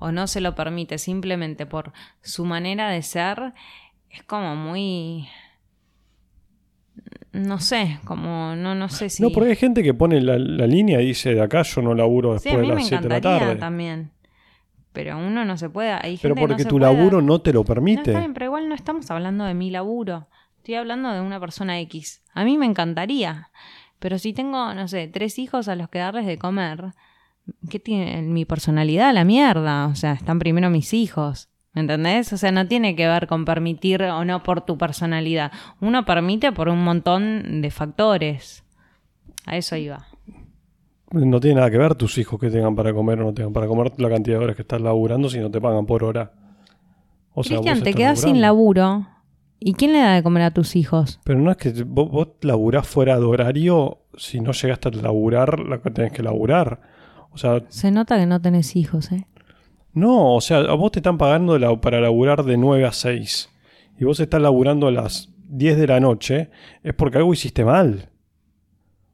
o 0.01 0.11
no 0.11 0.27
se 0.27 0.41
lo 0.41 0.53
permite 0.55 0.97
simplemente 0.97 1.65
por 1.65 1.93
su 2.21 2.43
manera 2.43 2.89
de 2.89 3.01
ser 3.03 3.53
es 4.09 4.23
como 4.23 4.55
muy 4.57 5.27
no 7.31 7.59
sé, 7.59 7.99
como 8.05 8.55
no 8.55 8.75
no 8.75 8.89
sé 8.89 9.09
si 9.09 9.23
No, 9.23 9.29
porque 9.29 9.51
hay 9.51 9.55
gente 9.55 9.81
que 9.83 9.93
pone 9.93 10.19
la, 10.19 10.37
la 10.37 10.67
línea 10.67 11.01
y 11.01 11.07
dice, 11.07 11.33
de 11.33 11.41
acá 11.41 11.61
yo 11.63 11.81
no 11.81 11.93
laburo 11.95 12.37
Sí, 12.37 12.49
después 12.49 12.55
a 12.55 12.61
mí 12.61 12.67
de 12.69 12.75
las 12.75 12.87
7 12.87 13.03
de 13.03 13.09
la 13.09 13.21
tarde. 13.21 13.55
también. 13.55 14.11
Pero 14.91 15.17
uno 15.17 15.45
no 15.45 15.55
se 15.55 15.69
puede, 15.69 15.93
hay 15.93 16.17
gente 16.17 16.21
Pero 16.23 16.35
no 16.35 16.41
porque 16.41 16.65
tu 16.65 16.77
puede. 16.77 16.93
laburo 16.93 17.21
no 17.21 17.39
te 17.39 17.53
lo 17.53 17.59
No, 17.61 17.65
permite. 17.65 18.01
está 18.11 18.19
bien, 18.19 18.33
pero 18.33 18.47
igual 18.47 18.67
no 18.67 18.75
estamos 18.75 19.09
hablando 19.09 19.45
de 19.45 19.53
mi 19.53 19.71
laburo. 19.71 20.27
Estoy 20.57 20.75
hablando 20.75 21.11
de 21.13 21.21
una 21.21 21.39
persona 21.39 21.79
X. 21.79 22.21
A 22.33 22.43
mí 22.43 22.57
me 22.57 22.65
encantaría. 22.65 23.49
Pero 23.99 24.19
si 24.19 24.33
tengo, 24.33 24.73
no 24.73 24.87
sé, 24.89 25.07
tres 25.07 25.39
hijos 25.39 25.69
a 25.69 25.75
los 25.77 25.87
que 25.87 25.99
darles 25.99 26.25
de 26.25 26.37
comer, 26.37 26.91
¿qué 27.69 27.79
tiene 27.79 28.21
mi 28.21 28.45
personalidad? 28.45 29.09
a 29.09 29.13
La 29.13 29.23
mierda. 29.23 29.87
O 29.87 29.95
sea, 29.95 30.13
están 30.13 30.39
primero 30.39 30.69
mis 30.69 30.93
hijos. 30.93 31.49
¿Me 31.73 31.81
entendés? 31.81 32.33
O 32.33 32.37
sea, 32.37 32.51
no 32.51 32.67
tiene 32.67 32.95
que 32.95 33.07
ver 33.07 33.27
con 33.27 33.45
permitir 33.45 34.03
o 34.03 34.25
no 34.25 34.43
por 34.43 34.61
tu 34.61 34.77
personalidad. 34.77 35.51
Uno 35.79 36.03
permite 36.03 36.51
por 36.51 36.67
un 36.67 36.83
montón 36.83 37.61
de 37.61 37.71
factores. 37.71 38.63
A 39.45 39.55
eso 39.55 39.75
iba. 39.77 40.07
No 41.11 41.39
tiene 41.39 41.55
nada 41.55 41.71
que 41.71 41.77
ver 41.77 41.95
tus 41.95 42.17
hijos 42.17 42.39
que 42.39 42.49
tengan 42.49 42.75
para 42.75 42.93
comer 42.93 43.21
o 43.21 43.25
no 43.25 43.33
tengan 43.33 43.53
para 43.53 43.67
comer 43.67 43.91
la 43.97 44.09
cantidad 44.09 44.37
de 44.37 44.43
horas 44.43 44.55
que 44.55 44.61
estás 44.61 44.81
laburando 44.81 45.29
si 45.29 45.39
no 45.39 45.49
te 45.49 45.59
pagan 45.61 45.85
por 45.85 46.03
hora. 46.03 46.33
O 47.33 47.43
sea, 47.43 47.57
Cristian, 47.57 47.83
te 47.83 47.93
quedás 47.93 48.21
sin 48.21 48.41
laburo. 48.41 49.07
¿Y 49.59 49.73
quién 49.73 49.93
le 49.93 49.99
da 49.99 50.15
de 50.15 50.23
comer 50.23 50.43
a 50.43 50.51
tus 50.51 50.75
hijos? 50.75 51.19
Pero 51.23 51.39
no 51.39 51.51
es 51.51 51.57
que 51.57 51.71
vos, 51.83 52.09
vos 52.09 52.29
laburás 52.41 52.87
fuera 52.87 53.17
de 53.17 53.25
horario 53.25 53.99
si 54.17 54.39
no 54.39 54.51
llegaste 54.51 54.89
a 54.89 54.91
laburar 54.91 55.59
lo 55.59 55.81
que 55.81 55.91
tenés 55.91 56.11
que 56.11 56.23
laburar. 56.23 56.81
O 57.31 57.37
sea, 57.37 57.61
Se 57.69 57.91
nota 57.91 58.17
que 58.17 58.25
no 58.25 58.41
tenés 58.41 58.75
hijos, 58.75 59.11
¿eh? 59.11 59.25
no, 59.93 60.35
o 60.35 60.41
sea, 60.41 60.59
a 60.59 60.73
vos 60.73 60.91
te 60.91 60.99
están 60.99 61.17
pagando 61.17 61.57
la- 61.59 61.79
para 61.79 61.99
laburar 62.01 62.43
de 62.43 62.57
9 62.57 62.85
a 62.85 62.91
6 62.91 63.49
y 63.99 64.03
vos 64.05 64.19
estás 64.19 64.41
laburando 64.41 64.87
a 64.87 64.91
las 64.91 65.29
10 65.47 65.77
de 65.77 65.87
la 65.87 65.99
noche, 65.99 66.49
es 66.83 66.93
porque 66.93 67.17
algo 67.17 67.33
hiciste 67.33 67.65
mal. 67.65 68.09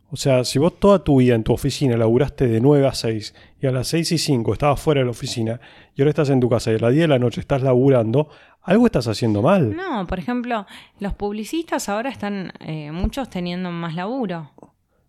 O 0.10 0.16
sea, 0.16 0.46
si 0.46 0.58
vos 0.58 0.80
toda 0.80 1.04
tu 1.04 1.18
vida 1.20 1.36
en 1.36 1.44
tu 1.44 1.52
oficina 1.52 1.98
laburaste 1.98 2.48
de 2.48 2.62
9 2.62 2.88
a 2.88 2.94
6 2.94 3.36
y 3.62 3.68
a 3.68 3.72
las 3.72 3.88
6 3.90 4.12
y 4.14 4.18
5 4.18 4.54
estabas 4.54 4.80
fuera 4.80 5.00
de 5.02 5.06
la 5.06 5.12
oficina 5.12 5.60
y 5.96 6.02
ahora 6.02 6.12
estás 6.12 6.30
en 6.30 6.40
tu 6.40 6.48
casa 6.50 6.72
y 6.72 6.76
a 6.76 6.80
las 6.80 6.92
10 6.94 7.02
de 7.04 7.08
la 7.10 7.20
noche 7.20 7.42
estás 7.42 7.62
laburando, 7.62 8.30
algo 8.62 8.86
estás 8.86 9.08
haciendo 9.10 9.42
mal. 9.42 9.76
No, 9.76 10.08
por 10.08 10.18
ejemplo, 10.20 10.66
los 11.00 11.14
publicistas 11.14 11.90
ahora 11.90 12.10
están 12.10 12.54
eh, 12.62 12.92
muchos 12.94 13.30
teniendo 13.30 13.70
más 13.72 13.96
laburo. 13.96 14.52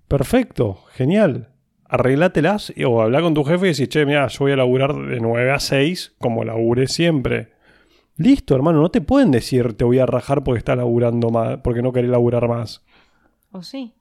Perfecto, 0.09 0.81
genial. 0.95 1.49
Arreglátelas 1.89 2.73
y- 2.77 2.85
o 2.85 3.01
habla 3.01 3.21
con 3.23 3.35
tu 3.35 3.45
jefe 3.45 3.67
y 3.67 3.71
decís, 3.71 3.89
che, 3.89 4.05
mira, 4.07 4.27
yo 4.29 4.39
voy 4.41 4.53
a 4.53 4.57
laburar 4.57 4.95
de 4.95 5.21
9 5.21 5.51
a 5.51 5.59
6 5.59 6.15
como 6.19 6.45
labure 6.45 6.87
siempre. 6.87 7.53
Listo, 8.17 8.55
hermano, 8.55 8.81
no 8.81 8.91
te 8.91 9.01
pueden 9.01 9.31
decir 9.31 9.75
te 9.75 9.85
voy 9.85 9.99
a 10.01 10.07
rajar 10.07 10.43
porque 10.45 10.59
estás 10.59 10.77
laburando 10.77 11.31
más, 11.31 11.59
porque 11.59 11.83
no 11.83 11.93
querés 11.93 12.11
laburar 12.11 12.49
más. 12.49 12.85
¿O 13.53 13.63
sí? 13.63 13.95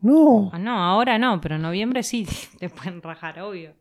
No, 0.00 0.50
Ah, 0.52 0.58
no, 0.58 0.76
ahora 0.78 1.18
no, 1.18 1.40
pero 1.40 1.56
en 1.56 1.62
noviembre 1.62 2.02
sí 2.02 2.26
te 2.58 2.68
pueden 2.68 3.02
rajar, 3.02 3.40
obvio. 3.40 3.74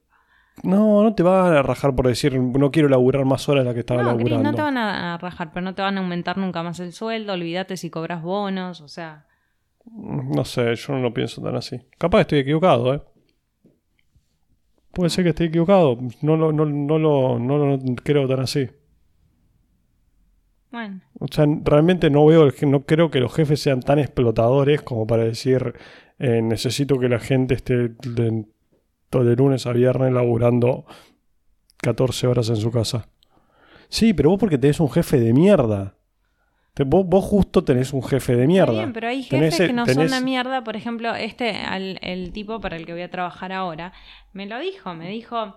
no, 0.64 1.04
no 1.04 1.14
te 1.14 1.22
van 1.22 1.54
a 1.54 1.62
rajar 1.62 1.94
por 1.96 2.08
decir 2.08 2.40
no 2.40 2.72
quiero 2.72 2.90
laburar 2.90 3.24
más 3.26 3.48
horas 3.50 3.62
de 3.64 3.66
las 3.66 3.74
que 3.76 3.82
estaba 3.82 4.02
No, 4.02 4.10
laburando. 4.14 4.44
no 4.50 4.56
te 4.56 4.62
van 4.64 4.78
a 4.78 5.14
a 5.14 5.18
rajar, 5.20 5.52
pero 5.54 5.64
no 5.64 5.76
te 5.76 5.84
van 5.84 5.98
a 5.98 6.02
aumentar 6.02 6.38
nunca 6.38 6.64
más 6.64 6.80
el 6.80 6.92
sueldo. 6.94 7.34
Olvídate 7.34 7.78
si 7.78 7.90
cobras 7.92 8.24
bonos, 8.24 8.82
o 8.82 8.88
sea. 8.88 9.27
No 9.92 10.46
sé, 10.46 10.76
yo 10.76 10.94
no 10.94 11.00
lo 11.00 11.14
pienso 11.14 11.42
tan 11.42 11.56
así. 11.56 11.80
Capaz 11.98 12.22
estoy 12.22 12.40
equivocado, 12.40 12.94
¿eh? 12.94 13.02
Puede 14.92 15.10
ser 15.10 15.24
que 15.24 15.30
esté 15.30 15.46
equivocado. 15.46 15.98
No 16.22 16.38
lo, 16.38 16.52
no, 16.52 16.66
no 16.66 16.98
lo, 16.98 17.40
no 17.40 17.58
lo 17.58 17.80
creo 18.04 18.28
tan 18.28 18.40
así. 18.40 18.68
Bueno, 20.72 21.02
O 21.20 21.28
sea, 21.32 21.46
realmente 21.64 22.10
no 22.10 22.26
veo, 22.26 22.50
no 22.68 22.86
creo 22.86 23.10
que 23.10 23.20
los 23.20 23.34
jefes 23.34 23.62
sean 23.62 23.82
tan 23.82 24.00
explotadores 24.00 24.82
como 24.82 25.08
para 25.08 25.24
decir 25.24 25.74
eh, 26.20 26.42
necesito 26.42 27.00
que 27.00 27.10
la 27.10 27.20
gente 27.20 27.54
esté 27.54 27.90
de, 27.90 28.46
todo 29.10 29.24
de 29.24 29.36
lunes 29.36 29.66
a 29.66 29.72
viernes 29.72 30.12
laburando 30.12 30.86
14 31.78 32.28
horas 32.28 32.50
en 32.50 32.58
su 32.58 32.72
casa. 32.72 33.10
Sí, 33.90 34.14
pero 34.14 34.32
vos 34.32 34.40
porque 34.40 34.58
tenés 34.58 34.80
un 34.80 34.90
jefe 34.90 35.20
de 35.20 35.34
mierda. 35.34 35.97
Te- 36.78 36.84
vos, 36.84 37.04
vos 37.08 37.26
justo 37.26 37.64
tenés 37.64 37.92
un 37.92 38.04
jefe 38.04 38.36
de 38.36 38.46
mierda. 38.46 38.72
Está 38.72 38.82
bien, 38.82 38.94
pero 38.94 39.08
hay 39.08 39.24
jefes 39.24 39.58
que 39.68 39.74
no 39.74 39.88
son 39.88 40.08
de 40.12 40.22
mierda. 40.22 40.64
Por 40.64 40.76
ejemplo, 40.76 41.16
este, 41.16 41.52
al- 41.58 41.98
el 42.04 42.32
tipo 42.32 42.62
para 42.62 42.76
el 42.76 42.86
que 42.86 42.94
voy 42.94 43.02
a 43.02 43.10
trabajar 43.10 43.52
ahora, 43.52 43.94
me 44.32 44.46
lo 44.46 44.60
dijo, 44.60 44.94
me 44.94 45.10
dijo, 45.10 45.56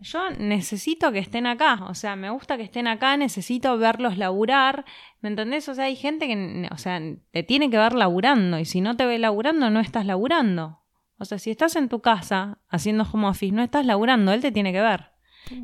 yo 0.00 0.30
necesito 0.38 1.10
que 1.10 1.20
estén 1.20 1.46
acá, 1.46 1.86
o 1.88 1.94
sea, 1.94 2.16
me 2.16 2.28
gusta 2.28 2.58
que 2.58 2.64
estén 2.64 2.86
acá, 2.86 3.16
necesito 3.16 3.78
verlos 3.78 4.18
laburar, 4.18 4.84
¿me 5.22 5.30
entendés? 5.30 5.68
O 5.70 5.74
sea, 5.74 5.86
hay 5.86 5.96
gente 5.96 6.26
que, 6.28 6.68
o 6.70 6.76
sea, 6.76 7.00
te 7.32 7.42
tiene 7.42 7.70
que 7.70 7.78
ver 7.78 7.94
laburando 7.94 8.58
y 8.58 8.64
si 8.66 8.80
no 8.82 8.94
te 8.94 9.06
ve 9.06 9.18
laburando, 9.18 9.70
no 9.70 9.80
estás 9.80 10.04
laburando. 10.04 10.80
O 11.18 11.24
sea, 11.24 11.38
si 11.38 11.50
estás 11.50 11.74
en 11.76 11.88
tu 11.88 12.00
casa 12.00 12.58
haciendo 12.68 13.04
home 13.10 13.26
office, 13.26 13.52
no 13.54 13.62
estás 13.62 13.86
laburando, 13.86 14.32
él 14.32 14.40
te 14.42 14.52
tiene 14.52 14.72
que 14.72 14.82
ver. 14.82 15.06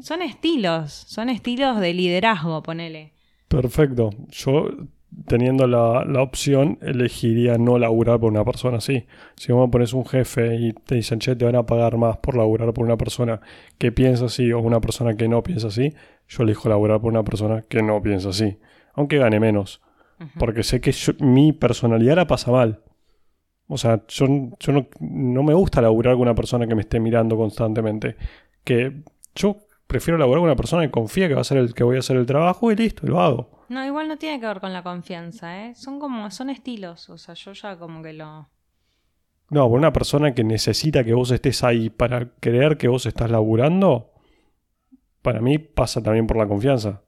Son 0.01 0.23
estilos, 0.23 0.93
son 0.93 1.29
estilos 1.29 1.79
de 1.79 1.93
liderazgo, 1.93 2.63
ponele. 2.63 3.13
Perfecto. 3.49 4.11
Yo, 4.31 4.67
teniendo 5.27 5.67
la, 5.67 6.05
la 6.05 6.23
opción, 6.23 6.79
elegiría 6.83 7.57
no 7.59 7.79
laburar 7.79 8.19
por 8.21 8.31
una 8.31 8.45
persona 8.45 8.79
así. 8.79 9.07
Si 9.37 9.53
vos 9.53 9.67
me 9.67 9.71
pones 9.73 9.93
un 9.93 10.05
jefe 10.05 10.57
y 10.57 10.73
te 10.73 10.97
dicen, 10.97 11.19
che, 11.19 11.37
te 11.37 11.45
van 11.45 11.57
a 11.57 11.67
pagar 11.67 11.97
más 11.97 12.19
por 12.19 12.37
laburar 12.37 12.73
por 12.73 12.85
una 12.85 12.97
persona 12.97 13.41
que 13.79 13.93
piensa 13.93 14.27
así 14.27 14.51
o 14.53 14.61
una 14.61 14.81
persona 14.81 15.17
que 15.17 15.29
no 15.29 15.43
piensa 15.43 15.69
así, 15.69 15.93
yo 16.29 16.43
elijo 16.43 16.69
laburar 16.69 17.01
por 17.01 17.13
una 17.13 17.23
persona 17.25 17.63
que 17.69 17.83
no 17.83 18.03
piensa 18.03 18.31
así. 18.31 18.59
Aunque 18.95 19.19
gane 19.19 19.41
menos. 19.41 19.81
Porque 20.39 20.63
sé 20.63 20.81
que 20.81 20.93
yo- 20.93 21.13
mi 21.21 21.53
personalidad 21.53 22.17
la 22.17 22.27
pasa 22.27 22.51
mal. 22.51 22.81
O 23.67 23.77
sea, 23.79 24.03
yo, 24.09 24.27
yo 24.61 24.73
no, 24.73 24.87
no 25.01 25.43
me 25.43 25.55
gusta 25.55 25.81
laburar 25.83 26.15
con 26.15 26.23
una 26.23 26.35
persona 26.35 26.67
que 26.67 26.75
me 26.75 26.83
esté 26.83 27.01
mirando 27.01 27.37
constantemente. 27.37 28.17
Que 28.63 29.03
yo 29.35 29.57
prefiero 29.87 30.17
laburar 30.19 30.41
con 30.41 30.47
una 30.49 30.57
persona 30.57 30.83
que 30.83 30.91
confía 30.91 31.29
que 31.29 31.35
va 31.35 31.41
a 31.41 31.45
ser 31.45 31.59
el 31.59 31.75
que 31.75 31.85
voy 31.85 31.97
a 31.97 32.01
hacer 32.01 32.17
el 32.17 32.27
trabajo 32.27 32.71
y 32.73 32.77
listo, 32.77 33.07
y 33.07 33.11
lo 33.11 33.21
hago. 33.21 33.51
No, 33.75 33.85
igual 33.85 34.07
no 34.07 34.17
tiene 34.19 34.39
que 34.39 34.47
ver 34.47 34.61
con 34.61 34.73
la 34.73 34.85
confianza, 34.85 35.67
¿eh? 35.67 35.75
Son 35.75 35.99
como, 35.99 36.31
son 36.31 36.49
estilos, 36.49 37.11
o 37.11 37.19
sea, 37.19 37.35
yo 37.35 37.53
ya 37.55 37.77
como 37.77 38.05
que 38.05 38.13
lo... 38.13 38.49
No, 39.51 39.69
por 39.69 39.79
una 39.81 39.93
persona 39.93 40.33
que 40.33 40.45
necesita 40.45 41.03
que 41.03 41.13
vos 41.13 41.33
estés 41.33 41.65
ahí 41.65 41.91
para 41.91 42.37
creer 42.37 42.79
que 42.79 42.87
vos 42.87 43.05
estás 43.05 43.33
laburando, 43.33 44.13
para 45.23 45.41
mí 45.41 45.59
pasa 45.59 46.01
también 46.01 46.29
por 46.29 46.37
la 46.37 46.47
confianza. 46.47 47.03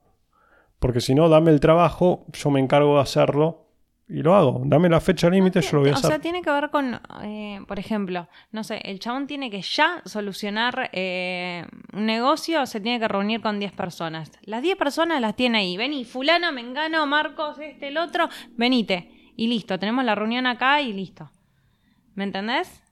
Porque 0.81 1.01
si 1.01 1.15
no, 1.15 1.29
dame 1.29 1.53
el 1.53 1.61
trabajo, 1.61 2.27
yo 2.33 2.51
me 2.51 2.59
encargo 2.59 2.97
de 2.97 3.03
hacerlo 3.03 3.66
y 4.09 4.23
lo 4.23 4.35
hago. 4.35 4.63
Dame 4.65 4.89
la 4.89 5.01
fecha 5.01 5.29
límite, 5.29 5.61
yo 5.61 5.71
lo 5.73 5.81
voy 5.81 5.91
a 5.91 5.93
o 5.93 5.97
hacer. 5.97 6.11
sea, 6.11 6.19
tiene 6.21 6.43
que 6.43 6.51
ver 6.51 6.71
con, 6.71 7.01
eh, 7.23 7.61
por 7.67 7.79
ejemplo, 7.79 8.29
no 8.53 8.63
sé, 8.63 8.79
el 8.85 9.01
chabón 9.01 9.27
tiene 9.27 9.51
que 9.51 9.63
ya 9.63 10.03
solucionar 10.05 10.91
eh, 10.93 11.67
un 11.93 12.07
negocio, 12.07 12.67
se 12.67 12.81
tiene 12.81 13.01
que 13.01 13.09
reunir 13.09 13.41
con 13.41 13.59
10 13.59 13.73
personas. 13.73 14.31
Las 14.43 14.63
10 14.63 14.77
personas 14.77 15.21
las 15.21 15.35
tiene 15.35 15.59
ahí. 15.59 15.77
Vení, 15.77 16.05
fulano, 16.05 16.53
mengano, 16.53 17.07
Marcos, 17.07 17.59
este, 17.59 17.89
el 17.89 17.99
otro, 17.99 18.29
venite. 18.57 19.11
Y 19.37 19.49
listo, 19.49 19.79
tenemos 19.79 20.05
la 20.05 20.15
reunión 20.15 20.47
acá 20.47 20.81
y 20.81 20.93
listo. 20.93 21.31
¿Me 22.15 22.25
entendés? 22.25 22.83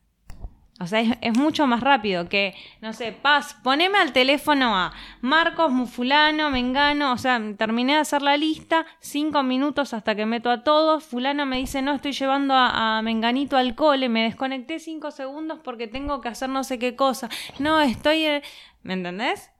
O 0.80 0.88
sea, 0.88 1.00
es, 1.00 1.16
es 1.20 1.38
mucho 1.38 1.68
más 1.68 1.80
rápido 1.82 2.28
que, 2.28 2.52
no 2.80 2.92
sé, 2.92 3.12
Paz, 3.12 3.56
poneme 3.62 3.96
al 3.98 4.12
teléfono 4.12 4.76
a 4.76 4.92
Marcos, 5.20 5.70
Mufulano, 5.70 6.50
Mengano, 6.50 7.12
o 7.12 7.16
sea, 7.16 7.40
terminé 7.56 7.92
de 7.94 8.00
hacer 8.00 8.22
la 8.22 8.36
lista, 8.36 8.84
cinco 8.98 9.44
minutos 9.44 9.94
hasta 9.94 10.16
que 10.16 10.26
meto 10.26 10.50
a 10.50 10.64
todos, 10.64 11.04
fulano 11.04 11.46
me 11.46 11.58
dice, 11.58 11.80
no, 11.80 11.94
estoy 11.94 12.10
llevando 12.10 12.54
a, 12.54 12.98
a 12.98 13.02
Menganito 13.02 13.56
al 13.56 13.76
cole, 13.76 14.08
me 14.08 14.24
desconecté 14.24 14.80
cinco 14.80 15.12
segundos 15.12 15.60
porque 15.62 15.86
tengo 15.86 16.20
que 16.20 16.28
hacer 16.28 16.48
no 16.48 16.64
sé 16.64 16.80
qué 16.80 16.96
cosa, 16.96 17.28
no, 17.60 17.80
estoy... 17.80 18.24
eh", 18.24 18.42
¿Me 18.82 18.94
entendés? 18.94 19.52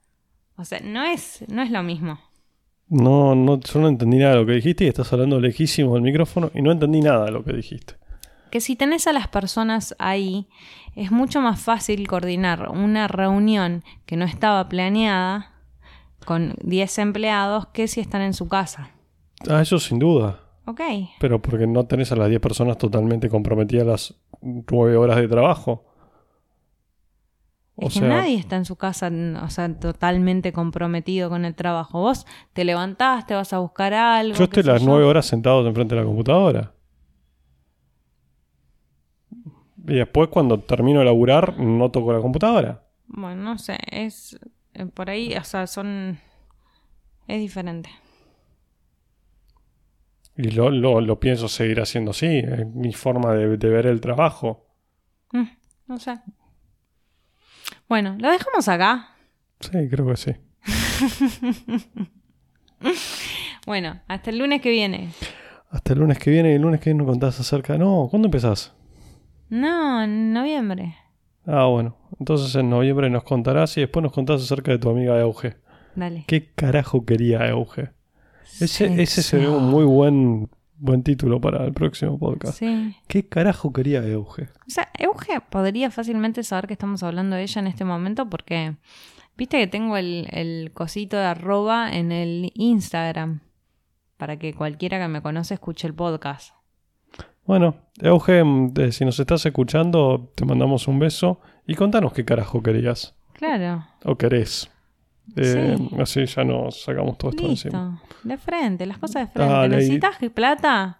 O 0.57 0.65
sea, 0.65 0.81
no 0.83 1.03
es, 1.03 1.45
no 1.47 1.61
es 1.61 1.71
lo 1.71 1.81
mismo. 1.81 2.19
No, 2.89 3.35
no, 3.35 3.59
yo 3.61 3.79
no 3.79 3.87
entendí 3.87 4.17
nada 4.17 4.33
de 4.33 4.39
lo 4.41 4.45
que 4.45 4.51
dijiste 4.53 4.83
y 4.83 4.87
estás 4.87 5.11
hablando 5.13 5.39
lejísimo 5.39 5.93
del 5.95 6.03
micrófono 6.03 6.51
y 6.53 6.61
no 6.61 6.71
entendí 6.71 6.99
nada 7.01 7.25
de 7.25 7.31
lo 7.31 7.43
que 7.43 7.53
dijiste. 7.53 7.95
que 8.51 8.61
si 8.61 8.75
tenés 8.75 9.05
a 9.07 9.11
las 9.11 9.27
personas 9.27 9.95
ahí, 9.99 10.47
es 10.95 11.11
mucho 11.11 11.41
más 11.41 11.59
fácil 11.61 12.07
coordinar 12.07 12.69
una 12.69 13.07
reunión 13.07 13.83
que 14.05 14.15
no 14.17 14.25
estaba 14.25 14.67
planeada 14.69 15.51
con 16.25 16.55
10 16.63 16.97
empleados 16.99 17.67
que 17.67 17.87
si 17.87 17.99
están 18.01 18.21
en 18.21 18.33
su 18.33 18.47
casa. 18.47 18.91
Ah, 19.49 19.61
eso 19.61 19.77
sin 19.79 19.99
duda. 19.99 20.39
Ok. 20.65 20.81
Pero 21.19 21.41
porque 21.41 21.67
no 21.67 21.85
tenés 21.85 22.11
a 22.11 22.15
las 22.15 22.29
10 22.29 22.41
personas 22.41 22.77
totalmente 22.77 23.29
comprometidas 23.29 23.85
las 23.85 24.15
9 24.41 24.97
horas 24.97 25.17
de 25.17 25.27
trabajo. 25.27 25.85
O 27.77 27.87
Es 27.87 27.93
que 27.95 27.99
sea, 27.99 28.07
nadie 28.07 28.37
está 28.37 28.55
en 28.55 28.63
su 28.63 28.77
casa, 28.77 29.11
o 29.43 29.49
sea, 29.49 29.77
totalmente 29.77 30.53
comprometido 30.53 31.29
con 31.29 31.43
el 31.43 31.55
trabajo. 31.55 31.99
Vos 31.99 32.25
te 32.53 32.63
levantás, 32.63 33.27
te 33.27 33.35
vas 33.35 33.51
a 33.51 33.59
buscar 33.59 33.93
algo. 33.93 34.33
yo 34.37 34.45
estoy 34.45 34.63
las 34.63 34.81
yo. 34.81 34.87
nueve 34.87 35.03
horas 35.03 35.25
sentado 35.25 35.67
enfrente 35.67 35.93
de 35.93 36.01
la 36.01 36.07
computadora. 36.07 36.71
Y 39.87 39.95
después 39.95 40.29
cuando 40.29 40.59
termino 40.59 40.99
de 40.99 41.05
laburar 41.05 41.59
no 41.59 41.91
toco 41.91 42.13
la 42.13 42.19
computadora. 42.19 42.83
Bueno, 43.07 43.43
no 43.43 43.57
sé, 43.57 43.77
es 43.91 44.37
eh, 44.73 44.85
por 44.85 45.09
ahí, 45.09 45.33
o 45.35 45.43
sea, 45.43 45.67
son 45.67 46.19
es 47.27 47.39
diferente. 47.39 47.89
Y 50.37 50.51
lo, 50.51 50.69
lo, 50.69 50.99
lo 51.01 51.19
pienso 51.19 51.47
seguir 51.47 51.79
haciendo 51.79 52.11
así. 52.11 52.39
Es 52.39 52.67
mi 52.67 52.91
forma 52.91 53.33
de, 53.33 53.57
de 53.57 53.69
ver 53.69 53.85
el 53.87 54.01
trabajo. 54.01 54.67
Mm, 55.31 55.47
no 55.87 55.97
sé. 55.97 56.19
Bueno, 57.87 58.17
lo 58.19 58.29
dejamos 58.29 58.67
acá. 58.67 59.15
Sí, 59.59 59.89
creo 59.89 60.07
que 60.07 60.17
sí. 60.17 60.31
Bueno, 63.65 63.99
hasta 64.07 64.29
el 64.29 64.37
lunes 64.37 64.61
que 64.61 64.69
viene. 64.69 65.09
Hasta 65.71 65.93
el 65.93 65.99
lunes 65.99 66.19
que 66.19 66.29
viene. 66.29 66.51
Y 66.51 66.55
el 66.55 66.61
lunes 66.61 66.79
que 66.79 66.91
viene 66.91 66.99
nos 66.99 67.11
contás 67.11 67.39
acerca... 67.39 67.79
No, 67.79 68.07
¿cuándo 68.11 68.27
empezás? 68.27 68.74
No, 69.49 70.03
en 70.03 70.33
noviembre. 70.33 70.95
Ah, 71.45 71.65
bueno. 71.65 71.97
Entonces 72.19 72.55
en 72.55 72.69
noviembre 72.69 73.09
nos 73.09 73.23
contarás 73.23 73.77
y 73.77 73.81
después 73.81 74.03
nos 74.03 74.11
contás 74.11 74.41
acerca 74.41 74.71
de 74.71 74.79
tu 74.79 74.89
amiga 74.89 75.19
Euge. 75.19 75.57
Dale. 75.95 76.25
¿Qué 76.27 76.51
carajo 76.53 77.05
quería 77.05 77.47
Euge? 77.47 77.91
Ese, 78.59 79.01
ese 79.01 79.21
sería 79.21 79.49
un 79.49 79.69
muy 79.69 79.83
buen, 79.83 80.49
buen 80.77 81.03
título 81.03 81.41
para 81.41 81.65
el 81.65 81.73
próximo 81.73 82.17
podcast. 82.17 82.57
Sí. 82.59 82.95
¿Qué 83.07 83.27
carajo 83.27 83.73
quería 83.73 84.05
Euge? 84.05 84.43
O 84.43 84.69
sea, 84.69 84.89
Euge 84.97 85.41
podría 85.49 85.91
fácilmente 85.91 86.43
saber 86.43 86.67
que 86.67 86.73
estamos 86.73 87.03
hablando 87.03 87.35
de 87.35 87.43
ella 87.43 87.61
en 87.61 87.67
este 87.67 87.85
momento 87.85 88.29
porque 88.29 88.75
viste 89.37 89.57
que 89.57 89.67
tengo 89.67 89.97
el, 89.97 90.27
el 90.31 90.71
cosito 90.73 91.17
de 91.17 91.25
arroba 91.25 91.91
en 91.91 92.11
el 92.11 92.51
Instagram 92.55 93.41
para 94.17 94.37
que 94.37 94.53
cualquiera 94.53 94.99
que 94.99 95.07
me 95.07 95.21
conoce 95.21 95.55
escuche 95.55 95.87
el 95.87 95.93
podcast. 95.93 96.53
Bueno, 97.45 97.75
Euge, 98.01 98.43
mm, 98.43 98.73
eh, 98.79 98.91
si 98.91 99.05
nos 99.05 99.19
estás 99.19 99.45
escuchando, 99.45 100.31
te 100.35 100.45
mandamos 100.45 100.87
un 100.87 100.99
beso 100.99 101.39
y 101.67 101.75
contanos 101.75 102.13
qué 102.13 102.25
carajo 102.25 102.61
querías. 102.63 103.15
Claro. 103.33 103.85
O 104.03 104.15
querés. 104.15 104.69
Eh, 105.35 105.75
Sí. 105.77 105.89
Así 105.99 106.25
ya 106.25 106.43
nos 106.43 106.83
sacamos 106.83 107.17
todo 107.17 107.31
esto 107.31 107.47
encima. 107.47 108.01
De 108.23 108.37
frente, 108.37 108.85
las 108.85 108.97
cosas 108.97 109.27
de 109.27 109.33
frente. 109.33 109.53
Dale, 109.53 109.75
y- 109.75 109.77
¿Necesitas 109.79 110.17
plata? 110.33 110.99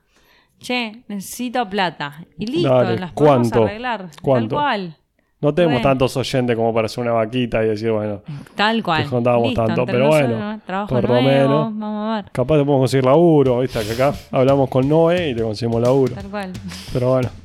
Che, 0.60 1.04
necesito 1.08 1.70
plata. 1.70 2.26
Y 2.38 2.46
listo, 2.48 2.70
Dale, 2.74 2.98
las 3.00 3.12
podemos 3.12 3.50
¿cuánto? 3.50 3.64
arreglar. 3.66 4.10
¿Cuánto? 4.22 4.56
Tal 4.56 4.64
cual. 4.64 4.98
No 5.42 5.54
tenemos 5.54 5.76
Bueno. 5.76 5.90
tantos 5.90 6.16
oyentes 6.18 6.56
como 6.56 6.74
para 6.74 6.86
hacer 6.86 7.04
una 7.04 7.12
vaquita 7.12 7.64
y 7.64 7.68
decir, 7.68 7.92
bueno, 7.92 8.22
Tal 8.56 8.82
cual. 8.82 9.06
Contábamos 9.10 9.50
Listo, 9.50 9.66
tanto, 9.66 9.86
pero 9.86 10.08
bueno, 10.08 10.62
por 10.88 11.10
lo 11.10 11.22
menos. 11.22 12.26
capaz 12.32 12.56
te 12.56 12.64
podemos 12.64 12.80
conseguir 12.80 13.06
laburo, 13.06 13.60
¿viste? 13.60 13.80
Que 13.86 13.92
acá 13.92 14.14
hablamos 14.32 14.70
con 14.70 14.88
Noé 14.88 15.30
y 15.32 15.36
te 15.36 15.44
conseguimos 15.44 15.82
laburo. 15.82 16.16
Tal 16.16 16.30
cual. 16.30 16.52
Pero 16.94 17.10
bueno. 17.12 17.30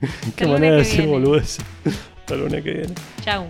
Qué 0.36 0.46
manera 0.46 0.72
de 0.72 0.78
decir 0.78 1.06
boludeces. 1.06 1.64
Hasta 2.20 2.34
el 2.34 2.40
lunes 2.40 2.62
que 2.62 2.70
viene. 2.72 2.94
Chau. 3.24 3.44